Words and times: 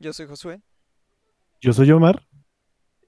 Yo 0.00 0.14
soy 0.14 0.26
Josué. 0.26 0.62
Yo 1.60 1.74
soy 1.74 1.90
Omar. 1.90 2.26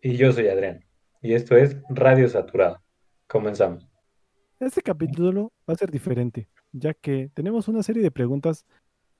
Y 0.02 0.18
yo 0.18 0.30
soy 0.30 0.48
Adrián. 0.48 0.84
Y 1.22 1.32
esto 1.32 1.56
es 1.56 1.78
Radio 1.88 2.28
Saturado. 2.28 2.82
Comenzamos. 3.26 3.88
Este 4.60 4.82
capítulo 4.82 5.54
va 5.66 5.72
a 5.72 5.78
ser 5.78 5.90
diferente, 5.90 6.50
ya 6.70 6.92
que 6.92 7.30
tenemos 7.32 7.66
una 7.68 7.82
serie 7.82 8.02
de 8.02 8.10
preguntas 8.10 8.66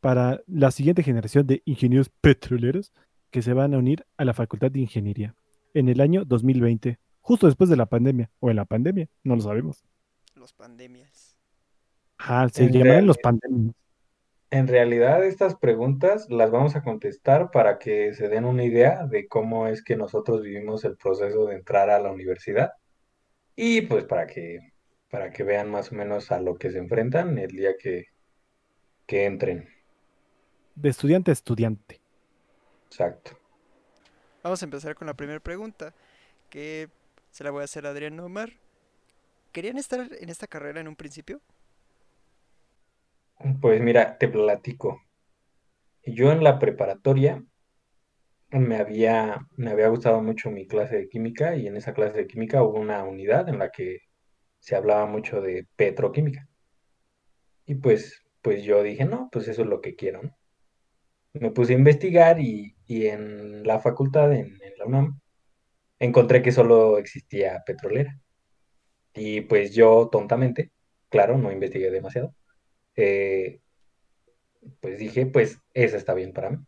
para 0.00 0.42
la 0.46 0.70
siguiente 0.70 1.02
generación 1.02 1.46
de 1.46 1.62
ingenieros 1.64 2.10
petroleros 2.10 2.92
que 3.30 3.40
se 3.40 3.54
van 3.54 3.72
a 3.72 3.78
unir 3.78 4.04
a 4.18 4.26
la 4.26 4.34
Facultad 4.34 4.70
de 4.70 4.80
Ingeniería 4.80 5.34
en 5.72 5.88
el 5.88 6.02
año 6.02 6.26
2020, 6.26 6.98
justo 7.22 7.46
después 7.46 7.70
de 7.70 7.76
la 7.76 7.86
pandemia, 7.86 8.30
o 8.40 8.50
en 8.50 8.56
la 8.56 8.66
pandemia, 8.66 9.08
no 9.24 9.34
lo 9.34 9.40
sabemos. 9.40 9.82
Los 10.34 10.52
pandemias. 10.52 11.38
Ah, 12.18 12.46
se 12.52 12.64
En 12.64 12.72
llamarán 12.72 13.06
los 13.06 13.16
pandemias. 13.16 13.74
En 14.52 14.68
realidad 14.68 15.24
estas 15.24 15.56
preguntas 15.56 16.28
las 16.28 16.50
vamos 16.50 16.76
a 16.76 16.82
contestar 16.82 17.50
para 17.50 17.78
que 17.78 18.12
se 18.12 18.28
den 18.28 18.44
una 18.44 18.64
idea 18.64 19.06
de 19.06 19.26
cómo 19.26 19.66
es 19.66 19.82
que 19.82 19.96
nosotros 19.96 20.42
vivimos 20.42 20.84
el 20.84 20.98
proceso 20.98 21.46
de 21.46 21.54
entrar 21.54 21.88
a 21.88 21.98
la 21.98 22.12
universidad 22.12 22.72
y 23.56 23.80
pues 23.80 24.04
para 24.04 24.26
que, 24.26 24.74
para 25.10 25.30
que 25.30 25.42
vean 25.42 25.70
más 25.70 25.90
o 25.90 25.94
menos 25.94 26.30
a 26.32 26.38
lo 26.38 26.56
que 26.56 26.70
se 26.70 26.76
enfrentan 26.76 27.38
el 27.38 27.48
día 27.52 27.78
que, 27.78 28.08
que 29.06 29.24
entren. 29.24 29.70
De 30.74 30.90
estudiante 30.90 31.30
a 31.30 31.32
estudiante. 31.32 32.02
Exacto. 32.88 33.30
Vamos 34.42 34.60
a 34.60 34.66
empezar 34.66 34.94
con 34.94 35.06
la 35.06 35.14
primera 35.14 35.40
pregunta, 35.40 35.94
que 36.50 36.90
se 37.30 37.42
la 37.42 37.52
voy 37.52 37.62
a 37.62 37.64
hacer 37.64 37.86
a 37.86 37.88
Adrián 37.88 38.20
Omar. 38.20 38.52
¿Querían 39.50 39.78
estar 39.78 40.10
en 40.12 40.28
esta 40.28 40.46
carrera 40.46 40.82
en 40.82 40.88
un 40.88 40.96
principio? 40.96 41.40
Pues 43.60 43.80
mira, 43.82 44.16
te 44.16 44.26
platico. 44.26 45.02
Yo 46.06 46.30
en 46.30 46.44
la 46.44 46.60
preparatoria 46.60 47.44
me 48.52 48.76
había, 48.76 49.48
me 49.56 49.70
había 49.72 49.88
gustado 49.88 50.22
mucho 50.22 50.50
mi 50.50 50.66
clase 50.68 50.96
de 50.96 51.08
química 51.08 51.56
y 51.56 51.66
en 51.66 51.76
esa 51.76 51.92
clase 51.94 52.18
de 52.18 52.26
química 52.28 52.62
hubo 52.62 52.78
una 52.78 53.02
unidad 53.04 53.48
en 53.48 53.58
la 53.58 53.70
que 53.70 53.98
se 54.60 54.76
hablaba 54.76 55.06
mucho 55.06 55.40
de 55.40 55.66
petroquímica. 55.76 56.48
Y 57.66 57.74
pues, 57.74 58.22
pues 58.40 58.62
yo 58.62 58.82
dije, 58.84 59.04
no, 59.04 59.28
pues 59.32 59.48
eso 59.48 59.62
es 59.62 59.68
lo 59.68 59.80
que 59.80 59.96
quiero, 59.96 60.22
¿no? 60.22 60.36
Me 61.34 61.50
puse 61.50 61.72
a 61.74 61.76
investigar 61.78 62.40
y, 62.40 62.76
y 62.86 63.06
en 63.06 63.64
la 63.66 63.80
facultad, 63.80 64.32
en, 64.32 64.46
en 64.62 64.72
la 64.78 64.86
UNAM, 64.86 65.20
encontré 66.00 66.42
que 66.42 66.52
solo 66.52 66.98
existía 66.98 67.62
petrolera. 67.66 68.18
Y 69.14 69.42
pues 69.42 69.74
yo 69.74 70.08
tontamente, 70.12 70.72
claro, 71.10 71.38
no 71.38 71.52
investigué 71.52 71.90
demasiado, 71.90 72.34
eh, 72.96 73.60
pues 74.80 74.98
dije, 74.98 75.26
pues 75.26 75.58
esa 75.74 75.96
está 75.96 76.14
bien 76.14 76.32
para 76.32 76.50
mí. 76.50 76.58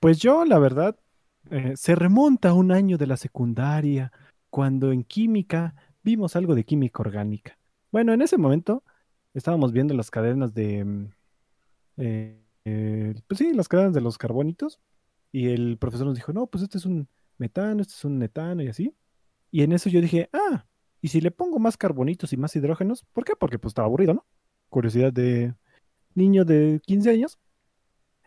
Pues 0.00 0.18
yo, 0.18 0.44
la 0.44 0.58
verdad, 0.58 0.98
eh, 1.50 1.72
se 1.76 1.94
remonta 1.94 2.50
a 2.50 2.54
un 2.54 2.72
año 2.72 2.98
de 2.98 3.06
la 3.06 3.16
secundaria, 3.16 4.12
cuando 4.50 4.92
en 4.92 5.02
química 5.02 5.74
vimos 6.02 6.36
algo 6.36 6.54
de 6.54 6.64
química 6.64 7.00
orgánica. 7.00 7.58
Bueno, 7.90 8.12
en 8.12 8.22
ese 8.22 8.36
momento 8.36 8.84
estábamos 9.32 9.72
viendo 9.72 9.94
las 9.94 10.10
cadenas 10.10 10.54
de, 10.54 10.84
mm, 10.84 11.08
eh, 11.96 13.14
pues 13.26 13.38
sí, 13.38 13.52
las 13.52 13.68
cadenas 13.68 13.94
de 13.94 14.00
los 14.00 14.18
carbónitos, 14.18 14.80
y 15.32 15.48
el 15.48 15.78
profesor 15.78 16.06
nos 16.06 16.14
dijo, 16.14 16.32
no, 16.32 16.46
pues 16.46 16.62
este 16.62 16.78
es 16.78 16.86
un 16.86 17.08
metano, 17.38 17.82
este 17.82 17.94
es 17.94 18.04
un 18.04 18.22
etano 18.22 18.62
y 18.62 18.68
así. 18.68 18.94
Y 19.50 19.62
en 19.62 19.72
eso 19.72 19.88
yo 19.88 20.00
dije, 20.00 20.28
ah, 20.32 20.66
¿y 21.04 21.08
si 21.08 21.20
le 21.20 21.30
pongo 21.30 21.58
más 21.58 21.76
carbonitos 21.76 22.32
y 22.32 22.38
más 22.38 22.56
hidrógenos? 22.56 23.04
¿Por 23.12 23.26
qué? 23.26 23.34
Porque 23.38 23.58
pues 23.58 23.72
estaba 23.72 23.84
aburrido, 23.84 24.14
¿no? 24.14 24.24
Curiosidad 24.70 25.12
de 25.12 25.54
niño 26.14 26.46
de 26.46 26.80
15 26.82 27.10
años. 27.10 27.38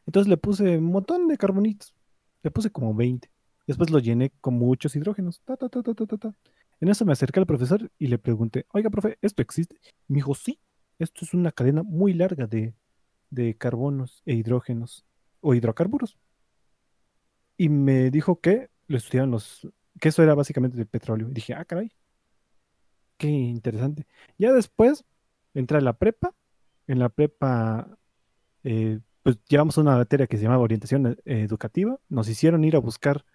Entonces 0.06 0.30
le 0.30 0.38
puse 0.38 0.78
un 0.78 0.84
montón 0.84 1.28
de 1.28 1.40
carbonitos. 1.40 1.96
Le 2.44 2.52
puse 2.52 2.70
como 2.70 2.94
20. 2.94 3.32
Después 3.66 3.90
lo 3.90 3.98
llené 3.98 4.32
con 4.42 4.54
muchos 4.60 4.96
hidrógenos. 4.96 5.42
Ta, 5.44 5.58
ta, 5.58 5.70
ta. 5.70 6.36
En 6.80 6.90
eso 6.90 7.04
me 7.04 7.14
acerqué 7.14 7.40
al 7.40 7.48
profesor 7.48 7.92
y 7.98 8.10
le 8.10 8.20
pregunté, 8.20 8.68
oiga, 8.70 8.92
profe, 8.92 9.18
¿esto 9.24 9.42
existe? 9.42 9.78
Y 10.08 10.14
me 10.14 10.18
dijo, 10.18 10.36
sí, 10.36 10.60
esto 11.00 11.26
es 11.26 11.34
una 11.34 11.52
cadena 11.52 11.82
muy 11.82 12.14
larga 12.14 12.46
de, 12.46 12.76
de 13.32 13.58
carbonos 13.58 14.22
e 14.28 14.36
hidrógenos 14.36 15.04
o 15.42 15.56
hidrocarburos. 15.56 16.16
Y 17.58 17.70
me 17.70 18.12
dijo 18.12 18.40
que 18.40 18.70
lo 18.86 18.98
estudiaban 18.98 19.32
los, 19.32 19.68
que 20.00 20.10
eso 20.10 20.22
era 20.22 20.36
básicamente 20.36 20.78
de 20.78 20.86
petróleo. 20.86 21.28
Y 21.28 21.34
dije, 21.34 21.56
ah, 21.56 21.66
caray, 21.66 21.92
qué 23.18 23.28
interesante. 23.28 24.08
Ya 24.38 24.54
después 24.54 25.06
entré 25.54 25.78
a 25.78 25.82
la 25.82 25.94
prepa. 25.94 26.34
En 26.88 27.00
la 27.00 27.10
prepa 27.10 27.98
eh, 28.64 29.00
pues 29.28 29.40
llevamos 29.50 29.78
una 29.78 29.98
materia 29.98 30.26
que 30.26 30.38
se 30.38 30.44
llamaba 30.44 30.64
orientación 30.64 31.06
eh, 31.08 31.42
educativa. 31.42 32.00
Nos 32.08 32.30
hicieron 32.30 32.64
ir 32.64 32.78
a 32.78 32.80
buscar 32.80 33.26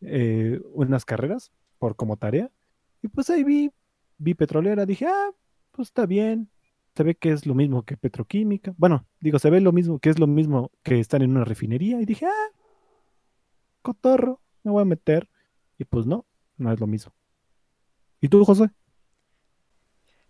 eh, 0.00 0.60
unas 0.72 1.04
carreras 1.04 1.52
por 1.78 1.94
como 1.94 2.16
tarea. 2.16 2.50
Y 3.00 3.06
pues 3.06 3.30
ahí 3.30 3.44
vi, 3.44 3.70
vi 4.18 4.34
petrolera. 4.34 4.86
Dije, 4.86 5.06
ah, 5.06 5.30
pues 5.70 5.88
está 5.88 6.04
bien. 6.04 6.50
Se 6.96 7.04
ve 7.04 7.14
que 7.14 7.30
es 7.30 7.46
lo 7.46 7.54
mismo 7.54 7.84
que 7.84 7.96
petroquímica. 7.96 8.74
Bueno, 8.76 9.06
digo, 9.20 9.38
se 9.38 9.50
ve 9.50 9.60
lo 9.60 9.70
mismo 9.70 10.00
que 10.00 10.10
es 10.10 10.18
lo 10.18 10.26
mismo 10.26 10.72
que 10.82 10.98
estar 10.98 11.22
en 11.22 11.30
una 11.30 11.44
refinería. 11.44 12.00
Y 12.00 12.06
dije, 12.06 12.26
ah, 12.26 12.56
cotorro, 13.82 14.40
me 14.64 14.72
voy 14.72 14.82
a 14.82 14.84
meter. 14.84 15.28
Y 15.78 15.84
pues 15.84 16.06
no, 16.06 16.26
no 16.56 16.72
es 16.72 16.80
lo 16.80 16.88
mismo. 16.88 17.12
¿Y 18.20 18.28
tú, 18.28 18.44
José? 18.44 18.70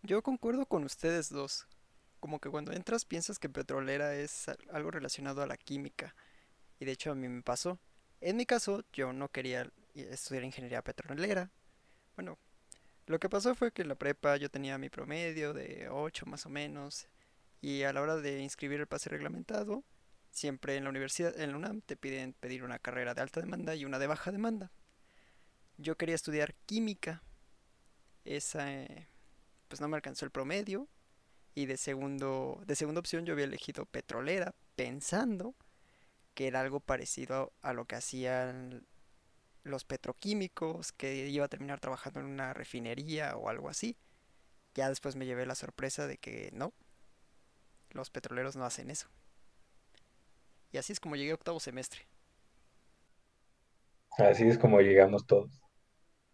Yo 0.06 0.22
concuerdo 0.22 0.66
con 0.66 0.84
ustedes 0.84 1.30
dos. 1.30 1.66
Como 2.20 2.38
que 2.40 2.48
cuando 2.50 2.72
entras 2.72 3.04
piensas 3.04 3.38
que 3.38 3.48
petrolera 3.48 4.14
es 4.14 4.48
al- 4.48 4.58
algo 4.72 4.90
relacionado 4.90 5.42
a 5.42 5.46
la 5.46 5.56
química. 5.56 6.14
Y 6.78 6.84
de 6.84 6.92
hecho 6.92 7.10
a 7.12 7.14
mí 7.14 7.28
me 7.28 7.42
pasó. 7.42 7.78
En 8.20 8.36
mi 8.36 8.46
caso, 8.46 8.84
yo 8.92 9.12
no 9.12 9.28
quería 9.30 9.70
estudiar 9.94 10.44
ingeniería 10.44 10.82
petrolera. 10.82 11.50
Bueno, 12.16 12.38
lo 13.06 13.18
que 13.20 13.28
pasó 13.28 13.54
fue 13.54 13.72
que 13.72 13.82
en 13.82 13.88
la 13.88 13.94
prepa 13.96 14.36
yo 14.36 14.50
tenía 14.50 14.78
mi 14.78 14.88
promedio 14.90 15.52
de 15.52 15.88
8 15.90 16.26
más 16.26 16.46
o 16.46 16.50
menos. 16.50 17.08
Y 17.60 17.82
a 17.82 17.92
la 17.92 18.00
hora 18.02 18.16
de 18.16 18.40
inscribir 18.40 18.80
el 18.80 18.86
pase 18.86 19.10
reglamentado, 19.10 19.82
siempre 20.30 20.76
en 20.76 20.84
la 20.84 20.90
universidad, 20.90 21.38
en 21.40 21.50
la 21.52 21.56
UNAM, 21.58 21.80
te 21.82 21.96
piden 21.96 22.32
pedir 22.34 22.62
una 22.64 22.78
carrera 22.78 23.14
de 23.14 23.22
alta 23.22 23.40
demanda 23.40 23.74
y 23.74 23.84
una 23.84 23.98
de 23.98 24.06
baja 24.06 24.30
demanda. 24.32 24.70
Yo 25.78 25.96
quería 25.96 26.14
estudiar 26.14 26.54
química. 26.66 27.22
Esa, 28.24 28.72
eh, 28.72 29.08
pues 29.68 29.80
no 29.80 29.88
me 29.88 29.96
alcanzó 29.96 30.24
el 30.24 30.30
promedio. 30.30 30.88
Y 31.54 31.66
de 31.66 31.76
segundo, 31.76 32.62
de 32.66 32.76
segunda 32.76 33.00
opción 33.00 33.24
yo 33.24 33.32
había 33.32 33.46
elegido 33.46 33.86
petrolera, 33.86 34.54
pensando 34.74 35.54
que 36.34 36.46
era 36.46 36.60
algo 36.60 36.80
parecido 36.80 37.52
a 37.62 37.72
lo 37.72 37.86
que 37.86 37.96
hacían 37.96 38.86
los 39.62 39.84
petroquímicos, 39.84 40.92
que 40.92 41.28
iba 41.28 41.46
a 41.46 41.48
terminar 41.48 41.80
trabajando 41.80 42.20
en 42.20 42.26
una 42.26 42.52
refinería 42.52 43.36
o 43.36 43.48
algo 43.48 43.70
así. 43.70 43.96
Ya 44.74 44.90
después 44.90 45.16
me 45.16 45.24
llevé 45.24 45.46
la 45.46 45.54
sorpresa 45.54 46.06
de 46.06 46.18
que 46.18 46.50
no, 46.52 46.74
los 47.90 48.10
petroleros 48.10 48.56
no 48.56 48.64
hacen 48.64 48.90
eso. 48.90 49.08
Y 50.72 50.78
así 50.78 50.92
es 50.92 51.00
como 51.00 51.16
llegué 51.16 51.30
a 51.30 51.34
octavo 51.36 51.58
semestre. 51.58 52.06
Así 54.18 54.44
es 54.44 54.58
como 54.58 54.80
llegamos 54.80 55.26
todos. 55.26 55.62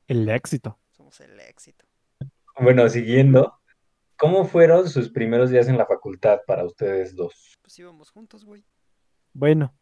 El 0.08 0.28
éxito. 0.28 0.78
Somos 0.90 1.20
el 1.20 1.38
éxito. 1.40 1.84
Bueno, 2.62 2.88
siguiendo, 2.88 3.58
¿cómo 4.16 4.44
fueron 4.44 4.88
sus 4.88 5.08
primeros 5.08 5.50
días 5.50 5.66
en 5.66 5.76
la 5.76 5.84
facultad 5.84 6.42
para 6.46 6.64
ustedes 6.64 7.16
dos? 7.16 7.58
Pues 7.60 7.76
íbamos 7.76 8.10
juntos, 8.10 8.44
güey. 8.44 8.64
Bueno, 9.32 9.74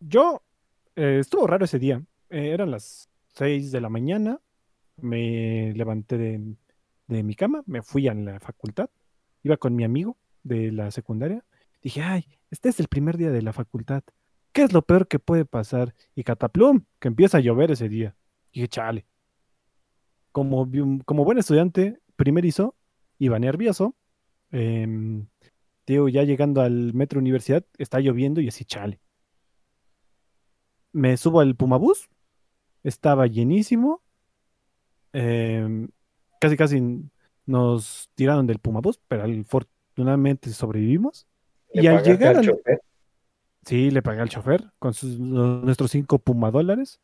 yo 0.00 0.42
eh, 0.96 1.16
estuvo 1.18 1.46
raro 1.46 1.64
ese 1.64 1.78
día. 1.78 2.02
Eh, 2.28 2.50
eran 2.50 2.72
las 2.72 3.08
6 3.36 3.72
de 3.72 3.80
la 3.80 3.88
mañana. 3.88 4.38
Me 4.98 5.72
levanté 5.72 6.18
de, 6.18 6.56
de 7.06 7.22
mi 7.22 7.34
cama, 7.34 7.62
me 7.64 7.80
fui 7.80 8.06
a 8.06 8.12
la 8.12 8.38
facultad. 8.38 8.90
Iba 9.42 9.56
con 9.56 9.74
mi 9.74 9.84
amigo 9.84 10.18
de 10.42 10.72
la 10.72 10.90
secundaria. 10.90 11.42
Dije, 11.80 12.02
ay, 12.02 12.28
este 12.50 12.68
es 12.68 12.80
el 12.80 12.88
primer 12.88 13.16
día 13.16 13.30
de 13.30 13.40
la 13.40 13.54
facultad. 13.54 14.02
¿Qué 14.52 14.62
es 14.62 14.74
lo 14.74 14.82
peor 14.82 15.08
que 15.08 15.18
puede 15.18 15.46
pasar? 15.46 15.94
Y 16.14 16.22
cataplum, 16.22 16.84
que 16.98 17.08
empieza 17.08 17.38
a 17.38 17.40
llover 17.40 17.70
ese 17.70 17.88
día. 17.88 18.14
Dije, 18.52 18.68
chale. 18.68 19.06
Como, 20.32 20.70
como 21.06 21.24
buen 21.24 21.38
estudiante 21.38 21.98
primerizo, 22.16 22.74
iba 23.18 23.38
nervioso. 23.38 23.94
digo, 25.86 26.08
ya 26.08 26.22
llegando 26.24 26.60
al 26.62 26.92
metro 26.94 27.20
universidad, 27.20 27.64
está 27.78 28.00
lloviendo 28.00 28.40
y 28.40 28.48
así, 28.48 28.64
chale. 28.64 29.00
Me 30.92 31.16
subo 31.16 31.40
al 31.40 31.54
Pumabús, 31.56 32.08
estaba 32.82 33.26
llenísimo. 33.26 34.02
em, 35.12 35.88
casi, 36.40 36.56
casi 36.56 36.82
nos 37.46 38.10
tiraron 38.14 38.46
del 38.46 38.58
Pumabús, 38.58 39.00
pero 39.08 39.24
afortunadamente 39.24 40.50
sobrevivimos. 40.50 41.26
¿Le 41.72 41.82
Y 41.84 41.86
al 41.86 42.02
llegar 42.02 42.30
al 42.30 42.38
al... 42.38 42.44
chofer? 42.46 42.80
Sí, 43.64 43.90
le 43.90 44.02
pagué 44.02 44.20
al 44.20 44.28
chofer 44.28 44.72
con 44.78 44.92
sus, 44.94 45.18
los- 45.18 45.64
nuestros 45.64 45.90
cinco 45.90 46.18
pumadólares. 46.18 47.00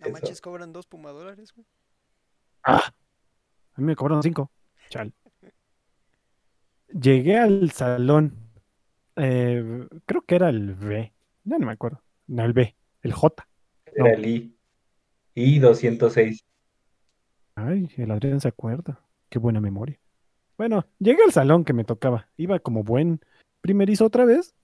No 0.00 0.06
Eso. 0.06 0.12
manches, 0.12 0.40
cobran 0.40 0.72
dos 0.72 0.86
pumadólares, 0.86 1.52
güey. 1.54 1.66
¡Ah! 2.64 2.92
A 3.74 3.80
mí 3.80 3.86
me 3.86 3.96
cobraron 3.96 4.22
cinco. 4.22 4.50
Chal. 4.88 5.12
Llegué 6.88 7.38
al 7.38 7.70
salón. 7.72 8.36
eh, 9.16 9.86
creo 10.06 10.22
que 10.22 10.34
era 10.36 10.48
el 10.48 10.74
B. 10.74 11.12
Ya 11.44 11.58
no 11.58 11.66
me 11.66 11.72
acuerdo. 11.72 12.02
No, 12.26 12.44
el 12.44 12.52
B, 12.52 12.74
el 13.02 13.12
J. 13.12 13.46
Era 13.94 14.12
el 14.12 14.26
I. 14.26 14.56
I 15.34 15.58
206. 15.58 16.44
Ay, 17.56 17.88
el 17.96 18.10
Adrián 18.10 18.40
se 18.40 18.48
acuerda. 18.48 19.00
Qué 19.28 19.38
buena 19.38 19.60
memoria. 19.60 19.98
Bueno, 20.56 20.86
llegué 20.98 21.22
al 21.24 21.32
salón 21.32 21.64
que 21.64 21.72
me 21.72 21.84
tocaba. 21.84 22.28
Iba 22.36 22.58
como 22.60 22.84
buen 22.84 23.20
primerizo 23.60 24.06
otra 24.06 24.24
vez, 24.24 24.54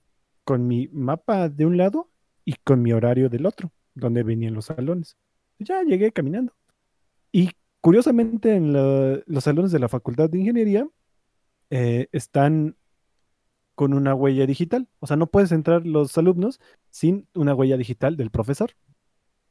con 0.45 0.67
mi 0.67 0.89
mapa 0.89 1.49
de 1.49 1.67
un 1.67 1.77
lado 1.77 2.09
y 2.45 2.55
con 2.65 2.83
mi 2.83 2.93
horario 2.93 3.29
del 3.29 3.47
otro, 3.47 3.73
donde 3.95 4.23
venían 4.23 4.55
los 4.55 4.67
salones. 4.67 5.17
Ya 5.59 5.83
llegué 5.83 6.13
caminando. 6.13 6.55
Y 7.33 7.51
curiosamente 7.81 8.55
en 8.55 8.73
los 8.73 9.45
salones 9.45 9.73
de 9.73 9.79
la 9.79 9.89
Facultad 9.89 10.29
de 10.31 10.39
Ingeniería 10.39 10.89
eh, 11.71 12.09
están 12.13 12.77
con 13.75 13.95
una 13.95 14.15
huella 14.15 14.47
digital. 14.47 14.89
O 14.99 15.07
sea, 15.07 15.17
no 15.17 15.29
puedes 15.29 15.53
entrar 15.53 15.87
los 15.87 16.17
alumnos 16.19 16.61
sin 16.91 17.27
una 17.35 17.55
huella 17.55 17.77
digital 17.77 18.17
del 18.17 18.31
profesor. 18.31 18.73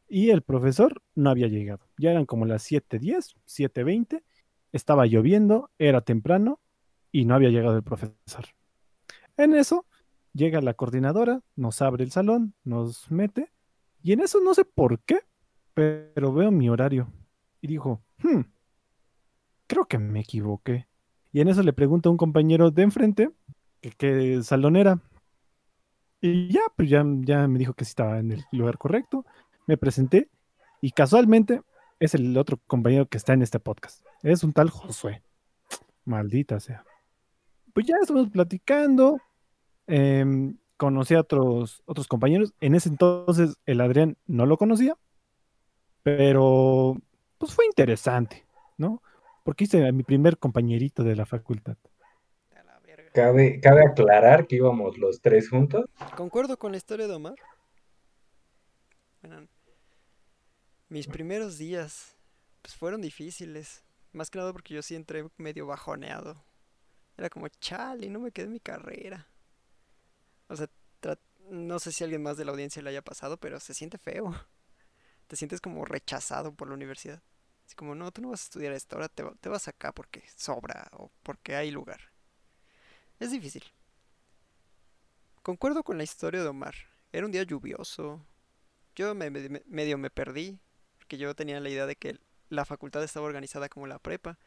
Y 0.07 0.31
el 0.31 0.41
profesor 0.41 1.01
no 1.15 1.29
había 1.29 1.47
llegado. 1.47 1.87
Ya 1.97 2.11
eran 2.11 2.25
como 2.25 2.45
las 2.45 2.63
7:10, 2.63 3.35
7:20. 3.45 4.23
Estaba 4.71 5.05
lloviendo, 5.05 5.71
era 5.79 6.01
temprano 6.01 6.59
y 7.11 7.25
no 7.25 7.35
había 7.35 7.49
llegado 7.49 7.77
el 7.77 7.83
profesor. 7.83 8.45
En 9.37 9.55
eso 9.55 9.85
llega 10.33 10.61
la 10.61 10.73
coordinadora, 10.73 11.41
nos 11.55 11.81
abre 11.81 12.03
el 12.03 12.11
salón, 12.11 12.53
nos 12.63 13.09
mete. 13.09 13.51
Y 14.03 14.13
en 14.13 14.21
eso 14.21 14.39
no 14.41 14.53
sé 14.53 14.65
por 14.65 14.99
qué, 15.01 15.21
pero 15.73 16.33
veo 16.33 16.51
mi 16.51 16.69
horario. 16.69 17.11
Y 17.61 17.67
dijo, 17.67 18.01
"Hmm, 18.19 18.41
creo 19.67 19.85
que 19.85 20.00
me 20.00 20.21
equivoqué. 20.21 20.88
Y 21.31 21.41
en 21.41 21.47
eso 21.47 21.61
le 21.63 21.73
pregunto 21.73 22.09
a 22.09 22.11
un 22.11 22.17
compañero 22.17 22.71
de 22.71 22.81
enfrente 22.83 23.29
que 23.81 23.91
qué 23.91 24.41
salón 24.44 24.75
era. 24.75 25.00
Y 26.21 26.51
ya, 26.51 26.61
pues 26.75 26.89
ya, 26.89 27.03
ya 27.21 27.47
me 27.47 27.59
dijo 27.59 27.73
que 27.73 27.85
sí 27.85 27.89
estaba 27.89 28.19
en 28.19 28.31
el 28.31 28.45
lugar 28.51 28.77
correcto. 28.77 29.25
Me 29.67 29.77
presenté 29.77 30.29
y 30.81 30.91
casualmente 30.91 31.61
es 32.00 32.15
el 32.15 32.35
otro 32.38 32.57
compañero 32.67 33.06
que 33.07 33.17
está 33.17 33.33
en 33.33 33.41
este 33.41 33.59
podcast. 33.59 34.03
Es 34.23 34.44
un 34.44 34.53
tal 34.53 34.69
Josué. 34.69 35.21
Maldita 36.06 36.59
sea. 36.59 36.83
Pues 37.73 37.85
ya 37.85 37.95
estamos 38.01 38.29
platicando. 38.29 39.19
em, 39.88 40.57
conocí 40.77 41.15
a 41.15 41.21
otros, 41.21 41.81
otros 41.85 42.07
compañeros. 42.07 42.53
En 42.61 42.75
ese 42.75 42.89
entonces 42.89 43.57
el 43.65 43.81
Adrián 43.81 44.17
no 44.27 44.45
lo 44.45 44.56
conocía, 44.57 44.95
pero 46.03 46.97
pues 47.39 47.53
fue 47.56 47.65
interesante, 47.65 48.45
¿no? 48.77 49.01
Porque 49.44 49.63
hice 49.63 49.88
a 49.88 49.91
mi 49.91 50.03
primer 50.03 50.38
compañerito 50.38 51.03
de 51.03 51.15
la 51.15 51.25
facultad. 51.25 51.77
A 52.56 52.63
la 52.63 52.80
verga. 52.81 53.12
Cabe, 53.12 53.59
cabe 53.59 53.81
aclarar 53.83 54.45
que 54.45 54.57
íbamos 54.57 55.00
los 55.00 55.21
tres 55.21 55.50
juntos. 55.50 55.86
Concuerdo 56.15 56.59
con 56.59 56.71
la 56.71 56.77
historia 56.77 57.07
de 57.07 57.15
Omar. 57.15 57.36
Bueno, 59.21 59.47
mis 60.89 61.07
primeros 61.07 61.57
días 61.57 62.15
pues 62.62 62.75
fueron 62.75 63.01
difíciles. 63.01 63.83
Más 64.12 64.30
que 64.30 64.38
nada 64.38 64.51
porque 64.51 64.74
yo 64.74 64.81
sí 64.81 64.95
entré 64.95 65.27
medio 65.38 65.65
bajoneado. 65.65 66.44
Era 67.18 67.30
como, 67.30 67.47
chale, 67.47 68.09
no 68.09 68.19
me 68.19 68.31
quedé 68.31 68.45
en 68.45 68.53
mi 68.53 68.59
carrera. 68.59 69.27
O 70.47 70.56
sea, 70.56 70.68
no 71.50 71.80
sé 71.80 71.92
si 71.92 72.03
a 72.03 72.06
alguien 72.06 72.24
más 72.24 72.38
de 72.38 72.45
la 72.45 72.51
audiencia 72.51 72.81
le 72.81 72.89
haya 72.89 73.01
pasado, 73.01 73.38
pero 73.38 73.59
se 73.59 73.74
siente 73.74 73.97
feo. 73.97 74.33
Te 75.29 75.37
sientes 75.37 75.61
como 75.61 75.85
rechazado 75.85 76.53
por 76.55 76.69
la 76.69 76.75
universidad. 76.75 77.23
Así 77.67 77.75
como, 77.77 77.95
no, 77.95 78.11
tú 78.11 78.21
no 78.23 78.31
vas 78.31 78.41
a 78.43 78.45
estudiar 78.45 78.73
esto, 78.73 78.97
ahora 78.97 79.09
te, 79.09 79.23
te 79.41 79.49
vas 79.49 79.69
acá 79.69 79.93
porque 79.93 80.23
sobra 80.37 80.89
o 80.93 81.11
porque 81.23 81.55
hay 81.55 81.71
lugar. 81.71 82.01
Es 83.19 83.31
difícil. 83.31 83.63
Concuerdo 85.41 85.83
con 85.83 85.97
la 85.97 86.03
historia 86.03 86.41
de 86.41 86.47
Omar. 86.49 86.75
Era 87.11 87.25
un 87.25 87.31
día 87.31 87.43
lluvioso. 87.43 88.25
Yo 88.95 89.15
me, 89.15 89.29
me- 89.31 89.49
me- 89.49 89.63
medio 89.67 89.97
me 89.99 90.09
perdí, 90.11 90.59
porque 90.99 91.17
yo 91.17 91.35
tenía 91.35 91.59
la 91.59 91.69
idea 91.69 91.85
de 91.87 91.95
que 91.97 92.19
la 92.49 92.65
facultad 92.65 93.03
estaba 93.03 93.27
organizada 93.27 93.69
como 93.69 93.87
la 93.87 93.99
prepa. 93.99 94.39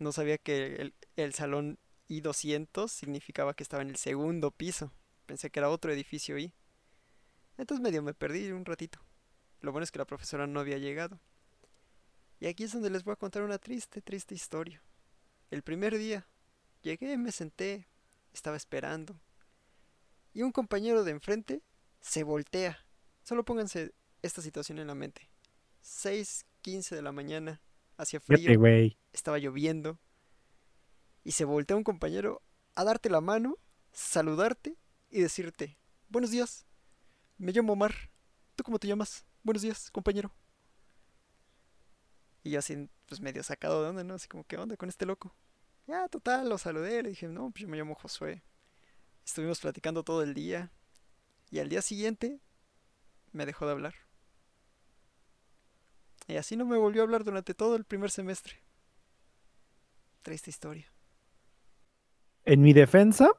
No 0.00 0.12
sabía 0.12 0.38
que 0.38 0.76
el, 0.76 0.94
el 1.16 1.34
salón 1.34 1.78
I200 2.08 2.92
significaba 2.92 3.54
que 3.54 3.64
estaba 3.64 3.82
en 3.84 3.90
el 3.90 3.96
segundo 3.96 4.50
piso. 4.52 4.92
Pensé 5.26 5.50
que 5.50 5.60
era 5.60 5.70
otro 5.70 5.92
edificio 5.92 6.38
I. 6.38 6.52
Entonces 7.58 7.82
medio 7.82 8.02
me 8.02 8.14
perdí 8.14 8.50
un 8.50 8.64
ratito. 8.64 8.98
Lo 9.60 9.72
bueno 9.72 9.84
es 9.84 9.90
que 9.90 9.98
la 9.98 10.04
profesora 10.04 10.46
no 10.46 10.60
había 10.60 10.78
llegado. 10.78 11.20
Y 12.40 12.46
aquí 12.46 12.64
es 12.64 12.72
donde 12.72 12.90
les 12.90 13.04
voy 13.04 13.12
a 13.12 13.16
contar 13.16 13.42
una 13.42 13.58
triste, 13.58 14.02
triste 14.02 14.34
historia. 14.34 14.82
El 15.50 15.62
primer 15.62 15.96
día, 15.96 16.26
llegué, 16.82 17.16
me 17.16 17.32
senté, 17.32 17.88
estaba 18.32 18.56
esperando. 18.56 19.18
Y 20.34 20.42
un 20.42 20.52
compañero 20.52 21.02
de 21.02 21.12
enfrente 21.12 21.62
se 22.00 22.22
voltea. 22.22 22.84
Solo 23.22 23.44
pónganse 23.44 23.94
esta 24.22 24.42
situación 24.42 24.78
en 24.78 24.86
la 24.86 24.94
mente. 24.94 25.30
6:15 25.82 26.94
de 26.94 27.02
la 27.02 27.12
mañana, 27.12 27.62
hacía 27.96 28.20
frío, 28.20 28.60
estaba 29.12 29.38
lloviendo. 29.38 29.98
Y 31.24 31.32
se 31.32 31.44
voltea 31.44 31.76
un 31.76 31.84
compañero 31.84 32.42
a 32.74 32.84
darte 32.84 33.08
la 33.08 33.20
mano, 33.20 33.56
saludarte 33.92 34.76
y 35.10 35.20
decirte, 35.20 35.78
buenos 36.08 36.30
días, 36.30 36.66
me 37.38 37.52
llamo 37.52 37.72
Omar. 37.72 37.94
¿Tú 38.54 38.62
cómo 38.62 38.78
te 38.78 38.86
llamas? 38.86 39.24
Buenos 39.46 39.62
días, 39.62 39.92
compañero. 39.92 40.32
Y 42.42 42.50
yo 42.50 42.58
así, 42.58 42.90
pues 43.06 43.20
medio 43.20 43.44
sacado 43.44 43.80
de 43.80 43.90
onda, 43.90 44.02
¿no? 44.02 44.14
Así 44.14 44.26
como, 44.26 44.42
¿qué 44.42 44.56
onda 44.56 44.76
con 44.76 44.88
este 44.88 45.06
loco? 45.06 45.32
Ya, 45.86 46.08
total, 46.08 46.48
lo 46.48 46.58
saludé, 46.58 47.00
le 47.04 47.10
dije, 47.10 47.28
no, 47.28 47.52
pues 47.52 47.62
yo 47.62 47.68
me 47.68 47.76
llamo 47.76 47.94
Josué. 47.94 48.42
Estuvimos 49.24 49.60
platicando 49.60 50.02
todo 50.02 50.24
el 50.24 50.34
día. 50.34 50.72
Y 51.52 51.60
al 51.60 51.68
día 51.68 51.80
siguiente 51.80 52.40
me 53.30 53.46
dejó 53.46 53.66
de 53.66 53.72
hablar. 53.72 53.94
Y 56.26 56.38
así 56.38 56.56
no 56.56 56.66
me 56.66 56.76
volvió 56.76 57.02
a 57.02 57.04
hablar 57.04 57.22
durante 57.22 57.54
todo 57.54 57.76
el 57.76 57.84
primer 57.84 58.10
semestre. 58.10 58.54
Triste 60.22 60.50
historia. 60.50 60.92
En 62.44 62.62
mi 62.62 62.72
defensa, 62.72 63.30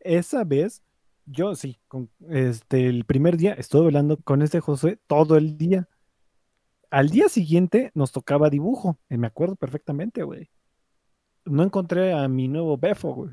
esa 0.00 0.44
vez, 0.44 0.82
yo 1.26 1.54
sí, 1.54 1.78
con, 1.88 2.10
este, 2.28 2.86
el 2.86 3.04
primer 3.04 3.36
día 3.36 3.54
estuve 3.54 3.86
hablando 3.86 4.16
con 4.18 4.42
este 4.42 4.60
Josué 4.60 4.98
todo 5.06 5.36
el 5.36 5.56
día. 5.56 5.88
Al 6.90 7.10
día 7.10 7.28
siguiente 7.28 7.90
nos 7.94 8.12
tocaba 8.12 8.50
dibujo, 8.50 8.98
y 9.10 9.18
me 9.18 9.26
acuerdo 9.26 9.56
perfectamente, 9.56 10.22
güey. 10.22 10.50
No 11.44 11.62
encontré 11.62 12.12
a 12.12 12.28
mi 12.28 12.48
nuevo 12.48 12.78
befo, 12.78 13.14
güey, 13.14 13.30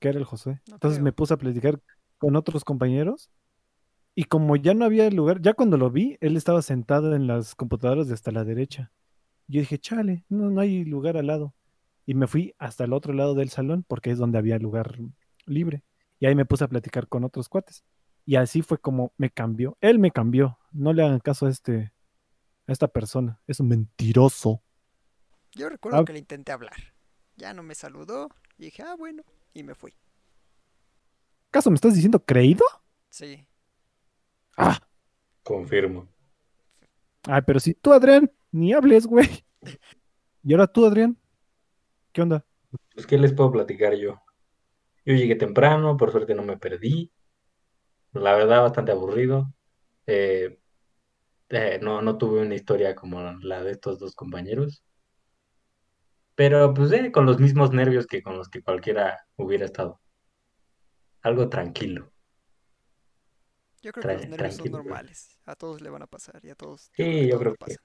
que 0.00 0.08
era 0.08 0.18
el 0.18 0.24
Josué. 0.24 0.60
No 0.66 0.74
Entonces 0.76 0.98
creo. 0.98 1.04
me 1.04 1.12
puse 1.12 1.34
a 1.34 1.36
platicar 1.36 1.80
con 2.18 2.36
otros 2.36 2.64
compañeros. 2.64 3.30
Y 4.14 4.24
como 4.24 4.56
ya 4.56 4.74
no 4.74 4.84
había 4.84 5.08
lugar, 5.10 5.40
ya 5.40 5.54
cuando 5.54 5.76
lo 5.78 5.90
vi, 5.90 6.18
él 6.20 6.36
estaba 6.36 6.62
sentado 6.62 7.14
en 7.14 7.26
las 7.26 7.54
computadoras 7.54 8.08
de 8.08 8.14
hasta 8.14 8.30
la 8.30 8.44
derecha. 8.44 8.92
Yo 9.48 9.60
dije, 9.60 9.78
chale, 9.78 10.24
no, 10.28 10.50
no 10.50 10.60
hay 10.60 10.84
lugar 10.84 11.16
al 11.16 11.26
lado. 11.28 11.54
Y 12.06 12.14
me 12.14 12.26
fui 12.26 12.54
hasta 12.58 12.84
el 12.84 12.92
otro 12.92 13.12
lado 13.14 13.34
del 13.34 13.50
salón 13.50 13.84
porque 13.86 14.10
es 14.10 14.18
donde 14.18 14.38
había 14.38 14.58
lugar 14.58 14.98
libre. 15.46 15.82
Y 16.22 16.26
ahí 16.26 16.36
me 16.36 16.44
puse 16.44 16.62
a 16.62 16.68
platicar 16.68 17.08
con 17.08 17.24
otros 17.24 17.48
cuates. 17.48 17.82
Y 18.24 18.36
así 18.36 18.62
fue 18.62 18.78
como 18.78 19.12
me 19.16 19.28
cambió. 19.28 19.76
Él 19.80 19.98
me 19.98 20.12
cambió. 20.12 20.56
No 20.70 20.92
le 20.92 21.02
hagan 21.04 21.18
caso 21.18 21.46
a 21.46 21.50
este, 21.50 21.92
a 22.68 22.70
esta 22.72 22.86
persona. 22.86 23.40
Es 23.48 23.58
un 23.58 23.66
mentiroso. 23.66 24.62
Yo 25.50 25.68
recuerdo 25.68 25.98
Ah. 25.98 26.04
que 26.04 26.12
le 26.12 26.20
intenté 26.20 26.52
hablar. 26.52 26.76
Ya 27.34 27.52
no 27.52 27.64
me 27.64 27.74
saludó. 27.74 28.28
Y 28.56 28.66
dije, 28.66 28.84
ah, 28.84 28.94
bueno. 28.96 29.24
Y 29.52 29.64
me 29.64 29.74
fui. 29.74 29.94
¿Acaso 31.48 31.70
me 31.70 31.74
estás 31.74 31.94
diciendo 31.94 32.24
creído? 32.24 32.64
Sí. 33.10 33.44
Ah, 34.56 34.78
Confirmo. 35.42 36.06
ay, 37.24 37.42
pero 37.44 37.58
si 37.58 37.74
tú, 37.74 37.92
Adrián, 37.92 38.30
ni 38.52 38.72
hables, 38.72 39.08
güey. 39.08 39.28
Y 40.44 40.52
ahora 40.54 40.68
tú, 40.68 40.86
Adrián. 40.86 41.16
¿Qué 42.12 42.22
onda? 42.22 42.44
Pues, 42.94 43.06
¿qué 43.08 43.18
les 43.18 43.32
puedo 43.32 43.50
platicar 43.50 43.94
yo? 43.96 44.20
Yo 45.04 45.14
llegué 45.14 45.34
temprano, 45.34 45.96
por 45.96 46.12
suerte 46.12 46.34
no 46.34 46.42
me 46.42 46.58
perdí. 46.58 47.10
La 48.12 48.34
verdad, 48.34 48.62
bastante 48.62 48.92
aburrido. 48.92 49.52
Eh, 50.06 50.58
eh, 51.48 51.78
no, 51.82 52.02
no 52.02 52.18
tuve 52.18 52.42
una 52.42 52.54
historia 52.54 52.94
como 52.94 53.20
la 53.42 53.62
de 53.62 53.72
estos 53.72 53.98
dos 53.98 54.14
compañeros. 54.14 54.84
Pero 56.34 56.72
pues 56.72 56.92
eh, 56.92 57.12
con 57.12 57.26
los 57.26 57.38
mismos 57.38 57.72
nervios 57.72 58.06
que 58.06 58.22
con 58.22 58.36
los 58.36 58.48
que 58.48 58.62
cualquiera 58.62 59.26
hubiera 59.36 59.64
estado. 59.64 60.00
Algo 61.22 61.48
tranquilo. 61.48 62.10
Yo 63.82 63.92
creo 63.92 64.02
que 64.02 64.12
los 64.14 64.28
nervios 64.28 64.30
son 64.30 64.38
tranquilo, 64.38 64.78
güey. 64.78 64.84
normales. 64.84 65.40
A 65.44 65.56
todos 65.56 65.80
le 65.80 65.90
van 65.90 66.02
a 66.02 66.06
pasar. 66.06 66.40
Y 66.44 66.50
a 66.50 66.54
todos. 66.54 66.90
Sí, 66.94 67.26
yo 67.26 67.38
todos 67.38 67.40
creo 67.40 67.54
que-. 67.56 67.76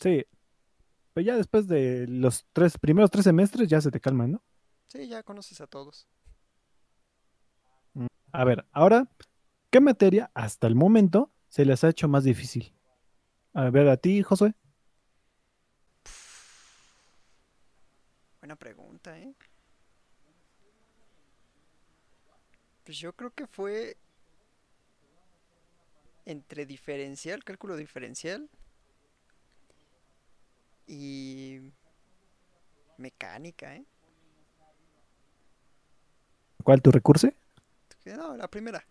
Sí. 0.00 0.26
Pero 1.12 1.26
ya 1.26 1.36
después 1.36 1.68
de 1.68 2.06
los 2.08 2.46
tres 2.52 2.78
primeros 2.78 3.10
tres 3.10 3.24
semestres 3.24 3.68
ya 3.68 3.80
se 3.80 3.90
te 3.90 4.00
calman, 4.00 4.32
¿no? 4.32 4.42
Sí, 4.86 5.06
ya 5.08 5.22
conoces 5.22 5.60
a 5.60 5.66
todos. 5.66 6.08
A 8.32 8.44
ver, 8.44 8.66
ahora, 8.72 9.08
¿qué 9.70 9.80
materia 9.80 10.30
hasta 10.34 10.66
el 10.66 10.74
momento 10.74 11.32
se 11.48 11.64
les 11.64 11.82
ha 11.82 11.88
hecho 11.88 12.08
más 12.08 12.24
difícil? 12.24 12.72
A 13.54 13.70
ver, 13.70 13.88
a 13.88 13.96
ti, 13.96 14.22
Josué. 14.22 14.54
Buena 18.40 18.56
pregunta, 18.56 19.18
¿eh? 19.18 19.34
Pues 22.84 22.98
yo 22.98 23.12
creo 23.14 23.30
que 23.32 23.46
fue 23.46 23.96
entre 26.24 26.66
diferencial, 26.66 27.42
cálculo 27.42 27.76
diferencial 27.76 28.48
y 30.86 31.60
mecánica, 32.96 33.74
¿eh? 33.74 33.84
¿Cuál 36.62 36.82
tu 36.82 36.92
recurso? 36.92 37.30
Que 38.10 38.16
No, 38.16 38.36
la 38.36 38.48
primera. 38.48 38.84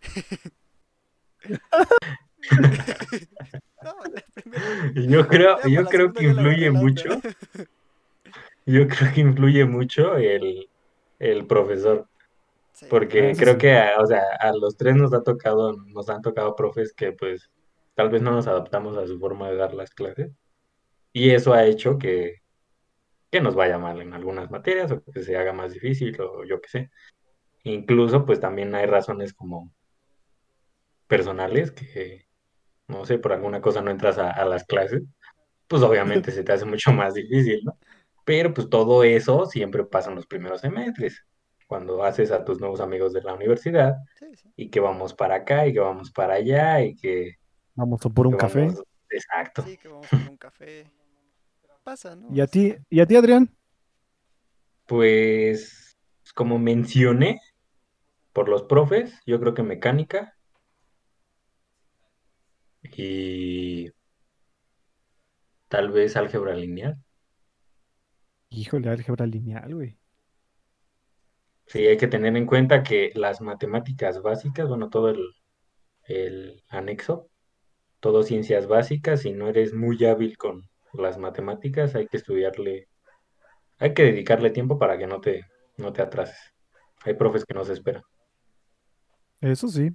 No, 3.82 3.94
la 4.12 4.22
primera. 4.34 4.92
Yo 4.94 5.26
creo, 5.28 5.58
yo 5.68 5.84
creo 5.86 6.12
que 6.12 6.24
influye 6.24 6.70
mucho, 6.70 7.04
yo 8.66 8.88
creo 8.88 9.12
que 9.14 9.20
influye 9.20 9.64
mucho 9.66 10.16
el, 10.16 10.68
el 11.18 11.46
profesor, 11.46 12.06
Sí, 12.72 12.86
porque 12.88 13.30
Ah, 13.30 13.36
creo 13.38 13.58
que, 13.58 13.72
a- 13.74 14.00
o 14.00 14.06
sea, 14.06 14.22
a 14.40 14.52
los 14.52 14.76
tres 14.76 14.96
nos 14.96 15.12
ha 15.12 15.22
tocado, 15.22 15.76
nos 15.88 16.08
han 16.08 16.22
tocado 16.22 16.56
profes 16.56 16.94
que 16.94 17.12
pues 17.12 17.50
tal 17.94 18.08
vez 18.08 18.22
no 18.22 18.30
nos 18.30 18.46
adaptamos 18.46 18.96
a 18.96 19.06
su 19.06 19.18
forma 19.18 19.50
de 19.50 19.56
dar 19.56 19.74
las 19.74 19.90
clases, 19.90 20.30
y 21.12 21.30
eso 21.30 21.52
ha 21.52 21.64
hecho 21.66 21.98
que, 21.98 22.36
que 23.30 23.40
nos 23.42 23.54
vaya 23.54 23.78
mal 23.78 24.00
en 24.00 24.14
algunas 24.14 24.50
materias 24.50 24.90
o 24.92 25.02
que 25.12 25.22
se 25.22 25.36
haga 25.36 25.52
más 25.52 25.72
difícil 25.72 26.18
o 26.20 26.44
yo 26.44 26.58
qué 26.60 26.68
sé. 26.68 26.90
Incluso 27.64 28.24
pues 28.24 28.40
también 28.40 28.74
hay 28.74 28.86
razones 28.86 29.34
como 29.34 29.72
personales 31.06 31.72
que, 31.72 32.26
no 32.88 33.04
sé, 33.04 33.18
por 33.18 33.32
alguna 33.32 33.60
cosa 33.60 33.82
no 33.82 33.90
entras 33.90 34.18
a, 34.18 34.30
a 34.30 34.44
las 34.44 34.64
clases, 34.64 35.02
pues 35.68 35.82
obviamente 35.82 36.30
se 36.32 36.42
te 36.42 36.52
hace 36.52 36.64
mucho 36.64 36.92
más 36.92 37.14
difícil, 37.14 37.62
¿no? 37.64 37.78
Pero 38.24 38.54
pues 38.54 38.68
todo 38.68 39.02
eso 39.02 39.46
siempre 39.46 39.84
pasa 39.84 40.10
en 40.10 40.16
los 40.16 40.26
primeros 40.26 40.60
semestres, 40.60 41.24
cuando 41.66 42.04
haces 42.04 42.32
a 42.32 42.44
tus 42.44 42.60
nuevos 42.60 42.80
amigos 42.80 43.12
de 43.12 43.22
la 43.22 43.34
universidad 43.34 43.96
sí, 44.18 44.26
sí. 44.34 44.52
y 44.56 44.70
que 44.70 44.80
vamos 44.80 45.14
para 45.14 45.36
acá 45.36 45.66
y 45.66 45.72
que 45.72 45.80
vamos 45.80 46.10
para 46.10 46.34
allá 46.34 46.82
y 46.82 46.96
que, 46.96 47.40
Vamos 47.74 48.04
a 48.04 48.10
por 48.10 48.26
un 48.26 48.36
café. 48.36 48.66
vamos... 48.66 48.82
Exacto. 49.08 49.62
Sí, 49.62 49.76
que 49.76 49.88
vamos 49.88 50.06
por 50.08 50.18
un 50.28 50.36
café. 50.36 50.90
Pasa, 51.82 52.14
¿no? 52.14 52.28
¿Y 52.30 52.40
a 52.40 52.46
ti, 52.46 52.76
y 52.90 53.00
a 53.00 53.06
ti, 53.06 53.16
Adrián? 53.16 53.50
Pues 54.86 55.96
como 56.34 56.58
mencioné, 56.58 57.40
por 58.40 58.48
los 58.48 58.62
profes, 58.62 59.20
yo 59.26 59.38
creo 59.38 59.52
que 59.52 59.62
mecánica 59.62 60.34
y 62.82 63.90
tal 65.68 65.90
vez 65.90 66.16
álgebra 66.16 66.54
lineal. 66.54 66.96
Híjole, 68.48 68.88
álgebra 68.88 69.26
lineal, 69.26 69.74
güey. 69.74 69.98
Sí, 71.66 71.86
hay 71.86 71.98
que 71.98 72.06
tener 72.06 72.34
en 72.34 72.46
cuenta 72.46 72.82
que 72.82 73.12
las 73.14 73.42
matemáticas 73.42 74.22
básicas, 74.22 74.70
bueno, 74.70 74.88
todo 74.88 75.10
el, 75.10 75.22
el 76.04 76.64
anexo, 76.70 77.28
todo 78.00 78.22
ciencias 78.22 78.66
básicas, 78.66 79.20
si 79.20 79.32
no 79.32 79.48
eres 79.48 79.74
muy 79.74 80.02
hábil 80.06 80.38
con 80.38 80.62
las 80.94 81.18
matemáticas, 81.18 81.94
hay 81.94 82.06
que 82.06 82.16
estudiarle, 82.16 82.88
hay 83.78 83.92
que 83.92 84.04
dedicarle 84.04 84.48
tiempo 84.48 84.78
para 84.78 84.96
que 84.96 85.06
no 85.06 85.20
te, 85.20 85.44
no 85.76 85.92
te 85.92 86.00
atrases. 86.00 86.54
Hay 87.04 87.12
profes 87.12 87.44
que 87.44 87.52
no 87.52 87.66
se 87.66 87.74
esperan. 87.74 88.02
Eso 89.40 89.68
sí. 89.68 89.92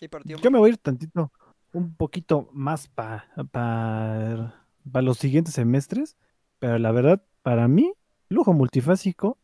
¿Y 0.00 0.08
por 0.08 0.22
ti, 0.22 0.34
Yo 0.42 0.50
me 0.50 0.58
voy 0.58 0.70
a 0.70 0.72
ir 0.72 0.78
tantito, 0.78 1.30
un 1.72 1.94
poquito 1.94 2.48
más 2.52 2.88
para 2.88 4.54
los 4.84 5.18
siguientes 5.18 5.54
semestres, 5.54 6.16
pero 6.58 6.78
la 6.78 6.92
verdad, 6.92 7.22
para 7.42 7.68
mí, 7.68 7.92
lujo 8.28 8.52
multifásico, 8.52 9.38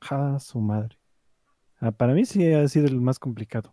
ja, 0.00 0.38
su 0.38 0.60
madre. 0.60 0.98
Ah, 1.80 1.92
para 1.92 2.14
mí 2.14 2.24
sí 2.24 2.52
ha 2.52 2.66
sido 2.68 2.86
el 2.86 3.00
más 3.00 3.18
complicado, 3.18 3.72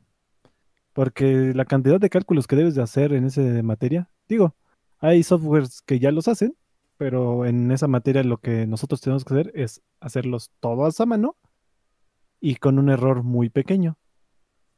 porque 0.94 1.54
la 1.54 1.66
cantidad 1.66 2.00
de 2.00 2.10
cálculos 2.10 2.48
que 2.48 2.56
debes 2.56 2.76
de 2.76 2.82
hacer 2.82 3.14
en 3.14 3.26
esa 3.26 3.42
materia, 3.64 4.10
digo, 4.28 4.56
hay 5.00 5.24
softwares 5.24 5.82
que 5.82 6.00
ya 6.00 6.12
los 6.12 6.28
hacen, 6.28 6.56
pero 6.98 7.46
en 7.46 7.72
esa 7.72 7.88
materia 7.88 8.24
lo 8.24 8.38
que 8.38 8.68
nosotros 8.68 9.02
tenemos 9.02 9.26
que 9.26 9.34
hacer 9.34 9.52
es 9.56 9.82
hacerlos 10.00 10.52
todos 10.60 11.00
a 11.02 11.06
mano 11.06 11.36
y 12.40 12.56
con 12.56 12.78
un 12.78 12.90
error 12.90 13.24
muy 13.24 13.50
pequeño. 13.50 13.98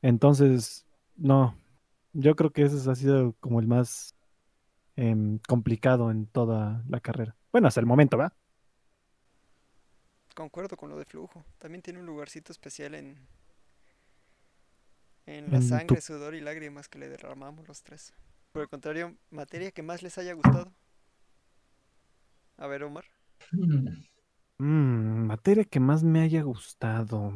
Entonces, 0.04 0.88
no, 1.18 1.58
yo 2.14 2.36
creo 2.38 2.54
que 2.54 2.64
ese 2.64 2.90
ha 2.92 2.96
sido 2.96 3.36
como 3.42 3.62
el 3.62 3.68
más 3.68 4.16
em, 4.98 5.40
complicado 5.48 6.12
en 6.12 6.28
toda 6.28 6.84
la 6.90 7.02
carrera. 7.02 7.38
Bueno, 7.52 7.68
hasta 7.70 7.82
el 7.82 7.88
momento, 7.88 8.18
¿va? 8.18 8.36
Concuerdo 10.36 10.78
con 10.78 10.90
lo 10.92 10.98
de 11.00 11.06
flujo. 11.06 11.44
También 11.58 11.82
tiene 11.82 12.00
un 12.00 12.06
lugarcito 12.06 12.52
especial 12.52 12.94
en, 12.94 13.18
en 15.26 15.52
la 15.52 15.58
En 15.58 15.86
tu- 15.88 15.96
sangre, 15.96 16.00
sudor 16.02 16.34
y 16.36 16.40
lágrimas 16.42 16.88
que 16.88 16.98
le 17.00 17.10
derramamos 17.10 17.68
los 17.68 17.84
tres. 17.84 18.14
Por 18.54 18.62
el 18.64 18.70
contrario, 18.70 19.18
materia 19.32 19.72
que 19.72 19.84
más 19.84 20.02
les 20.02 20.18
haya 20.18 20.34
gustado. 20.34 20.72
A 22.58 22.66
ver, 22.68 22.84
Omar. 22.84 23.06
Mm, 24.60 25.28
materia 25.28 25.64
que 25.66 25.80
más 25.80 26.04
me 26.04 26.22
haya 26.22 26.42
gustado. 26.44 27.34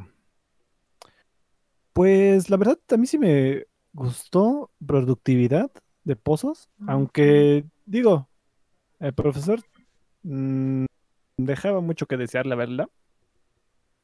Pues 1.98 2.52
la 2.52 2.58
verdad, 2.58 2.78
a 2.92 2.98
mí 2.98 3.08
sí 3.08 3.18
me 3.18 3.66
gustó 3.92 4.70
productividad 4.86 5.72
de 6.04 6.16
pozos, 6.16 6.70
aunque 6.86 7.66
digo, 7.88 8.30
el 9.00 9.16
profesor 9.16 9.62
mm, 10.22 10.86
dejaba 11.38 11.82
mucho 11.82 12.06
que 12.06 12.16
desear, 12.16 12.46
la 12.46 12.54
verdad, 12.54 12.88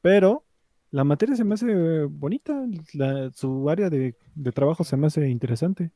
pero 0.02 0.44
la 0.90 1.04
materia 1.04 1.36
se 1.36 1.44
me 1.44 1.54
hace 1.54 2.06
bonita, 2.06 2.66
la- 2.96 3.32
su 3.32 3.70
área 3.70 3.92
de, 3.92 4.16
de 4.34 4.52
trabajo 4.52 4.84
se 4.84 4.98
me 4.98 5.06
hace 5.06 5.30
interesante. 5.30 5.92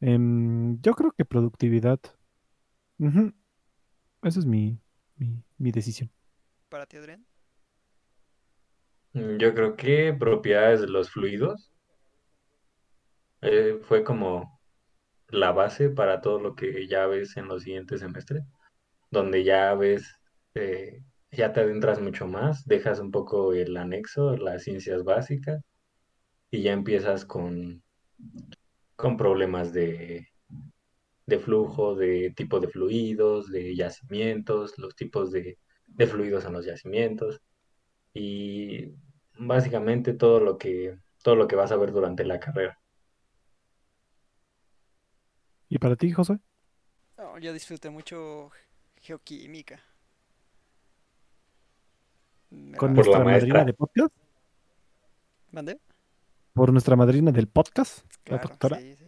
Em, 0.00 0.80
yo 0.82 0.92
creo 0.94 1.12
que 1.12 1.24
productividad. 1.24 2.00
Esa 4.24 4.40
es 4.40 4.44
mi, 4.44 4.80
mi, 5.18 5.40
mi 5.56 5.70
decisión. 5.70 6.10
Para 6.68 6.84
ti, 6.86 6.96
Adrián. 6.96 7.24
Yo 9.16 9.54
creo 9.54 9.76
que 9.76 10.12
propiedades 10.12 10.82
de 10.82 10.88
los 10.88 11.10
fluidos 11.10 11.72
eh, 13.40 13.78
fue 13.80 14.04
como 14.04 14.60
la 15.28 15.52
base 15.52 15.88
para 15.88 16.20
todo 16.20 16.38
lo 16.38 16.54
que 16.54 16.86
ya 16.86 17.06
ves 17.06 17.38
en 17.38 17.48
los 17.48 17.62
siguientes 17.62 18.00
semestres, 18.00 18.44
donde 19.10 19.42
ya 19.42 19.74
ves, 19.74 20.20
eh, 20.54 21.02
ya 21.30 21.54
te 21.54 21.60
adentras 21.60 21.98
mucho 21.98 22.26
más, 22.26 22.66
dejas 22.66 23.00
un 23.00 23.10
poco 23.10 23.54
el 23.54 23.78
anexo, 23.78 24.36
las 24.36 24.64
ciencias 24.64 25.02
básicas, 25.02 25.62
y 26.50 26.60
ya 26.60 26.74
empiezas 26.74 27.24
con, 27.24 27.82
con 28.96 29.16
problemas 29.16 29.72
de, 29.72 30.28
de 31.24 31.38
flujo, 31.38 31.94
de 31.94 32.34
tipo 32.36 32.60
de 32.60 32.68
fluidos, 32.68 33.50
de 33.50 33.74
yacimientos, 33.74 34.78
los 34.78 34.94
tipos 34.94 35.32
de, 35.32 35.58
de 35.86 36.06
fluidos 36.06 36.44
en 36.44 36.52
los 36.52 36.66
yacimientos, 36.66 37.40
y 38.12 38.94
básicamente 39.38 40.14
todo 40.14 40.40
lo 40.40 40.58
que, 40.58 40.98
todo 41.22 41.36
lo 41.36 41.48
que 41.48 41.56
vas 41.56 41.72
a 41.72 41.76
ver 41.76 41.92
durante 41.92 42.24
la 42.24 42.40
carrera. 42.40 42.78
¿Y 45.68 45.78
para 45.78 45.96
ti, 45.96 46.12
José? 46.12 46.38
No, 47.16 47.38
yo 47.38 47.52
disfruté 47.52 47.90
mucho 47.90 48.50
geoquímica. 48.96 49.80
Me 52.50 52.76
Con 52.78 52.94
nuestra 52.94 53.18
madrina 53.20 53.64
de 53.64 53.72
podcast. 53.72 54.14
¿Mandé? 55.50 55.80
Por 56.52 56.72
nuestra 56.72 56.96
madrina 56.96 57.32
del 57.32 57.48
podcast, 57.48 58.06
la 58.26 58.38
doctora. 58.38 58.78
sí, 58.78 58.96
sí. 58.96 59.06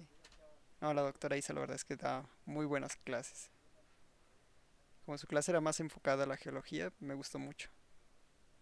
No, 0.80 0.94
la 0.94 1.02
doctora 1.02 1.36
Isa, 1.36 1.52
la 1.52 1.60
verdad 1.60 1.76
es 1.76 1.84
que 1.84 1.96
da 1.96 2.24
muy 2.44 2.64
buenas 2.64 2.96
clases. 2.96 3.50
Como 5.04 5.18
su 5.18 5.26
clase 5.26 5.50
era 5.50 5.60
más 5.60 5.80
enfocada 5.80 6.24
a 6.24 6.26
la 6.26 6.36
geología, 6.36 6.92
me 7.00 7.14
gustó 7.14 7.38
mucho. 7.38 7.70